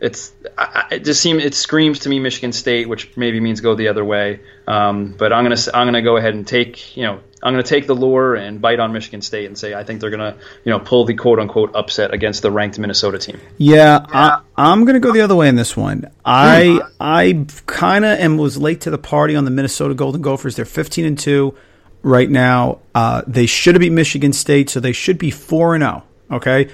[0.00, 3.74] it's I, it just seems it screams to me Michigan State, which maybe means go
[3.74, 4.40] the other way.
[4.66, 7.86] Um, but I'm gonna I'm gonna go ahead and take you know I'm gonna take
[7.86, 10.80] the lure and bite on Michigan State and say I think they're gonna you know
[10.80, 13.40] pull the quote unquote upset against the ranked Minnesota team.
[13.56, 16.10] Yeah, I, I'm gonna go the other way in this one.
[16.24, 20.56] I I kind of am was late to the party on the Minnesota Golden Gophers.
[20.56, 21.54] They're 15 and two
[22.02, 22.80] right now.
[22.94, 26.02] Uh, they should have beat Michigan State, so they should be four and zero.
[26.30, 26.68] Okay.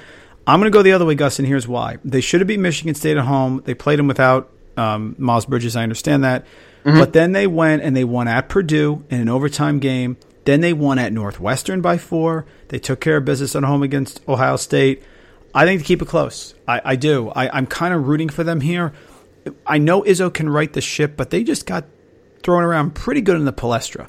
[0.47, 1.99] I'm going to go the other way, Gus, and here's why.
[2.05, 3.63] They should have beat Michigan State at home.
[3.65, 5.77] They played them without um, Miles Bridges.
[5.77, 6.45] I understand that.
[6.85, 6.99] Mm-hmm.
[6.99, 10.17] But then they went and they won at Purdue in an overtime game.
[10.45, 12.45] Then they won at Northwestern by four.
[12.69, 15.03] They took care of business at home against Ohio State.
[15.55, 16.55] I think to keep it close.
[16.67, 17.29] I, I do.
[17.31, 18.93] I, I'm kind of rooting for them here.
[19.67, 21.85] I know Izzo can right the ship, but they just got
[22.43, 24.09] thrown around pretty good in the Palestra.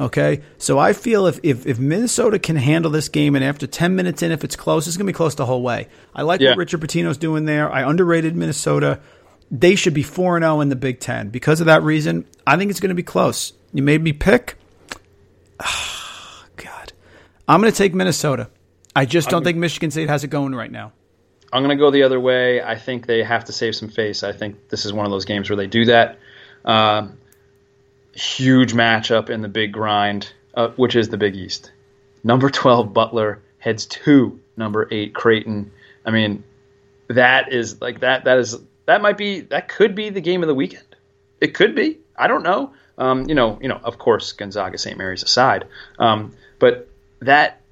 [0.00, 3.94] Okay, so I feel if, if, if Minnesota can handle this game, and after ten
[3.94, 5.88] minutes in, if it's close, it's going to be close the whole way.
[6.14, 6.50] I like Yeah.
[6.50, 7.70] what Richard Pitino's doing there.
[7.70, 9.00] I underrated Minnesota.
[9.50, 12.24] They should be four and zero in the Big Ten because of that reason.
[12.46, 13.52] I think it's going to be close.
[13.74, 14.56] You made me pick.
[16.56, 16.92] God,
[17.46, 18.48] I'm going to take Minnesota.
[18.96, 20.92] I just don't think Michigan State has it going right now.
[21.52, 22.62] I'm going to go the other way.
[22.62, 24.22] I think they have to save some face.
[24.22, 26.18] I think this is one of those games where they do that.
[26.64, 27.18] Um,
[28.20, 31.72] huge matchup in the big grind, uh, which is the Big East.
[32.22, 35.72] Number 12 Butler heads to number 8 Creighton.
[36.04, 36.44] I mean,
[37.08, 40.48] that is like that that is that might be that could be the game of
[40.48, 40.84] the weekend.
[41.40, 41.98] It could be.
[42.16, 42.72] I don't know.
[42.98, 44.98] Um, you know, you know, of course, Gonzaga St.
[44.98, 45.66] Mary's aside.
[45.98, 46.88] Um, but
[47.20, 47.62] that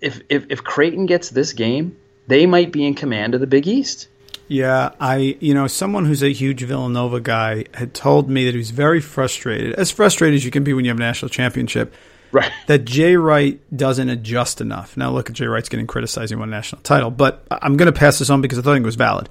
[0.00, 3.66] if, if if Creighton gets this game, they might be in command of the Big
[3.66, 4.08] East.
[4.52, 8.58] Yeah, I you know someone who's a huge Villanova guy had told me that he
[8.58, 11.94] was very frustrated, as frustrated as you can be when you have a national championship.
[12.32, 12.52] Right.
[12.66, 14.94] That Jay Wright doesn't adjust enough.
[14.94, 16.32] Now look at Jay Wright's getting criticized.
[16.32, 18.76] He won a national title, but I'm going to pass this on because I thought
[18.76, 19.30] it was valid.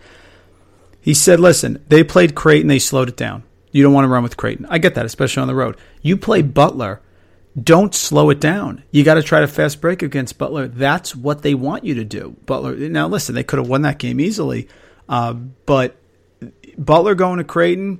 [1.01, 2.67] He said, "Listen, they played Creighton.
[2.67, 3.43] They slowed it down.
[3.71, 4.65] You don't want to run with Creighton.
[4.69, 5.77] I get that, especially on the road.
[6.01, 6.99] You play Butler."
[7.61, 8.81] Don't slow it down.
[8.91, 10.69] You got to try to fast break against Butler.
[10.69, 12.37] That's what they want you to do.
[12.45, 12.73] Butler.
[12.77, 14.69] Now, listen, they could have won that game easily,
[15.11, 15.97] uh, but
[16.77, 17.99] Butler going to Creighton,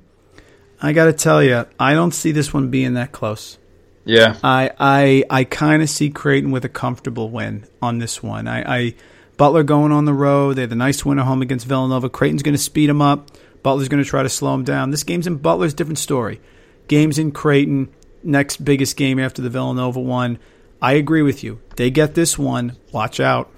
[0.80, 3.58] I got to tell you, I don't see this one being that close.
[4.04, 4.36] Yeah.
[4.42, 8.48] I I I kind of see Creighton with a comfortable win on this one.
[8.48, 8.94] I, I
[9.36, 10.56] Butler going on the road.
[10.56, 12.08] They had a nice win at home against Villanova.
[12.08, 13.30] Creighton's going to speed them up.
[13.62, 14.90] Butler's going to try to slow them down.
[14.90, 16.40] This game's in Butler's different story.
[16.88, 17.92] Game's in Creighton.
[18.24, 20.38] Next biggest game after the Villanova one.
[20.80, 21.60] I agree with you.
[21.76, 22.76] They get this one.
[22.90, 23.51] Watch out.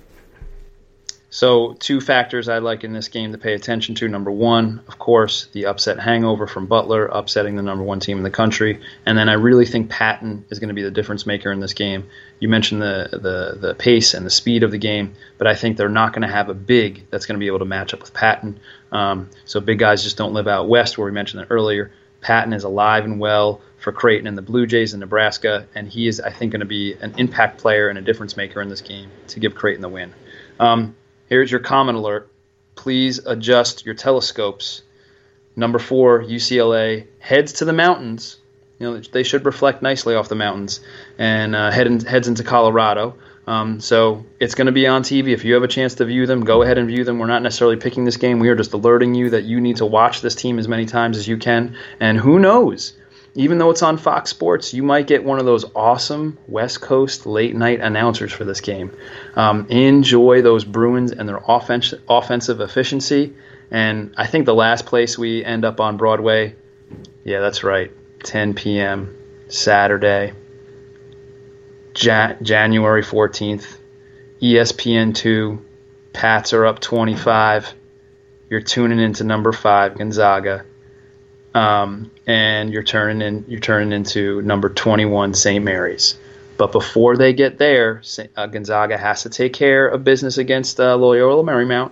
[1.35, 4.07] So, two factors I like in this game to pay attention to.
[4.07, 8.23] Number one, of course, the upset hangover from Butler, upsetting the number one team in
[8.23, 8.81] the country.
[9.05, 11.73] And then I really think Patton is going to be the difference maker in this
[11.73, 12.07] game.
[12.39, 15.77] You mentioned the, the, the pace and the speed of the game, but I think
[15.77, 18.01] they're not going to have a big that's going to be able to match up
[18.01, 18.61] with Patton.
[18.93, 21.91] Um, so, big guys just don't live out west, where we mentioned it earlier.
[22.21, 26.07] Patton is alive and well for Creighton and the Blue Jays in Nebraska, and he
[26.07, 28.83] is, I think, going to be an impact player and a difference maker in this
[28.83, 30.15] game to give Creighton the win.
[30.61, 30.95] Um,
[31.29, 32.31] Here's your common alert.
[32.75, 34.83] Please adjust your telescopes.
[35.57, 38.39] Number four, UCLA heads to the mountains.
[38.79, 40.81] You know they should reflect nicely off the mountains
[41.17, 43.15] and uh, head in, heads into Colorado.
[43.47, 45.29] Um, so it's going to be on TV.
[45.29, 47.19] If you have a chance to view them, go ahead and view them.
[47.19, 48.39] We're not necessarily picking this game.
[48.39, 51.19] We are just alerting you that you need to watch this team as many times
[51.19, 51.77] as you can.
[52.01, 52.95] And who knows?
[53.37, 57.27] Even though it's on Fox Sports, you might get one of those awesome West Coast
[57.27, 58.97] late night announcers for this game.
[59.35, 63.35] Um, enjoy those Bruins and their offensive efficiency.
[63.73, 66.55] And I think the last place we end up on Broadway,
[67.25, 67.91] yeah, that's right,
[68.23, 69.17] 10 p.m.
[69.49, 70.33] Saturday,
[71.97, 73.79] ja- January 14th,
[74.41, 75.61] ESPN2,
[76.13, 77.75] Pats are up 25.
[78.49, 80.65] You're tuning into number five, Gonzaga
[81.55, 85.65] um, and you're turning in you're turning into number 21 St.
[85.65, 86.19] Mary's.
[86.57, 88.03] But before they get there,
[88.37, 91.91] uh, Gonzaga has to take care of business against uh, Loyola Marymount,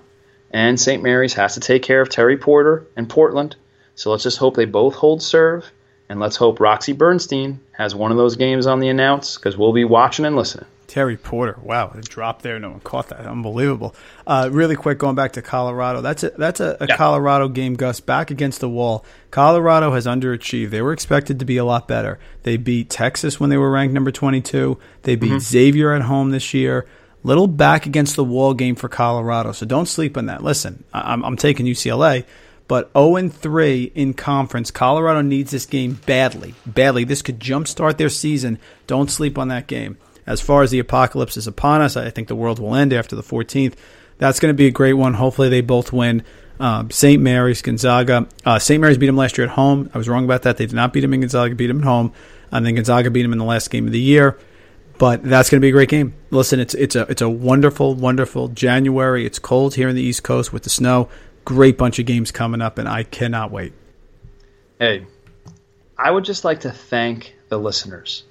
[0.52, 1.02] and St.
[1.02, 3.56] Mary's has to take care of Terry Porter and Portland.
[3.96, 5.70] So let's just hope they both hold serve,
[6.08, 9.72] and let's hope Roxy Bernstein has one of those games on the announce because we'll
[9.72, 10.66] be watching and listening.
[10.92, 11.58] Terry Porter.
[11.62, 12.58] Wow, it dropped there.
[12.58, 13.20] No one caught that.
[13.20, 13.94] Unbelievable.
[14.26, 16.02] Uh, really quick, going back to Colorado.
[16.02, 16.96] That's a that's a, a Yeah.
[16.98, 18.00] Colorado game, Gus.
[18.00, 19.02] Back against the wall.
[19.30, 20.68] Colorado has underachieved.
[20.68, 22.18] They were expected to be a lot better.
[22.42, 24.76] They beat Texas when they were ranked number twenty two.
[25.04, 26.86] They beat Xavier at home this year.
[27.24, 29.52] Little back against the wall game for Colorado.
[29.52, 30.42] So don't sleep on that.
[30.44, 32.26] Listen, I'm, I'm taking UCLA.
[32.68, 34.70] But 0 and 3 in conference.
[34.70, 36.54] Colorado needs this game badly.
[36.66, 37.04] Badly.
[37.04, 38.58] This could jumpstart their season.
[38.86, 39.98] Don't sleep on that game.
[40.26, 43.16] As far as the apocalypse is upon us, I think the world will end after
[43.16, 43.74] the 14th.
[44.18, 45.14] That's going to be a great one.
[45.14, 46.22] Hopefully, they both win.
[46.60, 47.20] Um, St.
[47.20, 48.28] Mary's, Gonzaga.
[48.44, 48.80] Uh, St.
[48.80, 49.90] Mary's beat them last year at home.
[49.92, 50.58] I was wrong about that.
[50.58, 52.12] They did not beat them in Gonzaga, beat them at home.
[52.52, 54.38] And then Gonzaga beat them in the last game of the year.
[54.98, 56.14] But that's going to be a great game.
[56.30, 59.26] Listen, it's it's a it's a wonderful, wonderful January.
[59.26, 61.08] It's cold here in the East Coast with the snow.
[61.44, 63.72] Great bunch of games coming up, and I cannot wait.
[64.78, 65.06] Hey,
[65.98, 68.22] I would just like to thank the listeners.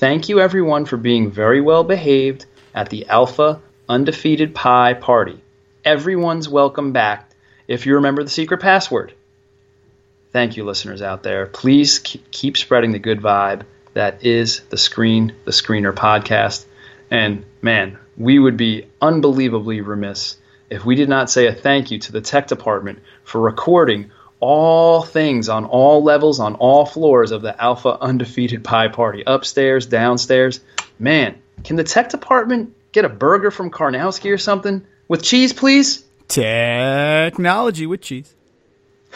[0.00, 5.38] Thank you, everyone, for being very well behaved at the Alpha Undefeated Pi party.
[5.84, 7.28] Everyone's welcome back
[7.68, 9.12] if you remember the secret password.
[10.32, 11.44] Thank you, listeners out there.
[11.44, 16.64] Please keep spreading the good vibe that is the Screen the Screener podcast.
[17.10, 20.38] And man, we would be unbelievably remiss
[20.70, 24.10] if we did not say a thank you to the tech department for recording
[24.40, 29.86] all things on all levels, on all floors of the Alpha Undefeated Pi Party, upstairs,
[29.86, 30.60] downstairs.
[30.98, 34.86] Man, can the tech department get a burger from Karnowski or something?
[35.08, 36.04] With cheese, please?
[36.28, 38.34] Technology with cheese.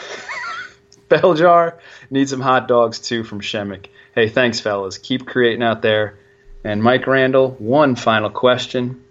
[1.09, 1.79] Bell jar.
[2.09, 3.87] Need some hot dogs too from Przemek.
[4.13, 4.97] Hey, thanks, fellas.
[4.97, 6.17] Keep creating out there.
[6.63, 9.03] And Mike Randle, one final question.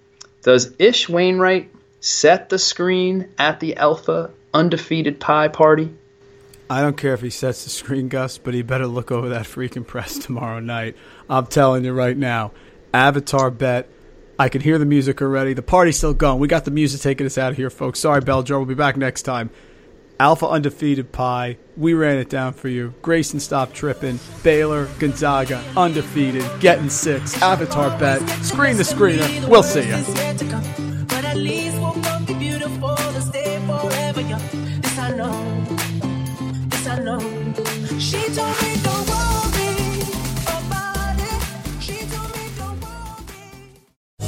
[0.43, 1.71] Does Ish Wainwright
[2.01, 5.95] set the screen at the Alpha Undefeated Pi Party?
[6.71, 9.47] I don't care if he sets the screen, Gus, but he better look over that
[9.47, 10.97] freaking press tomorrow night.
[11.29, 12.53] I'm telling you right now.
[12.93, 13.89] Avatar bet.
[14.39, 15.53] I can hear the music already.
[15.55, 16.41] The party's still going.
[16.41, 18.01] We got the music taking us out of here, folks.
[18.01, 18.57] Sorry, Beljar.
[18.57, 19.51] We'll be back next time.
[20.19, 21.59] Alpha Undefeated Pi.
[21.77, 22.95] We ran it down for you.
[23.03, 24.19] Grayson stopped tripping.
[24.43, 27.41] Baylor, Gonzaga, undefeated, getting six.
[27.43, 28.21] Avatar bet.
[28.45, 29.49] Screen the screener.
[29.49, 31.74] We'll see you.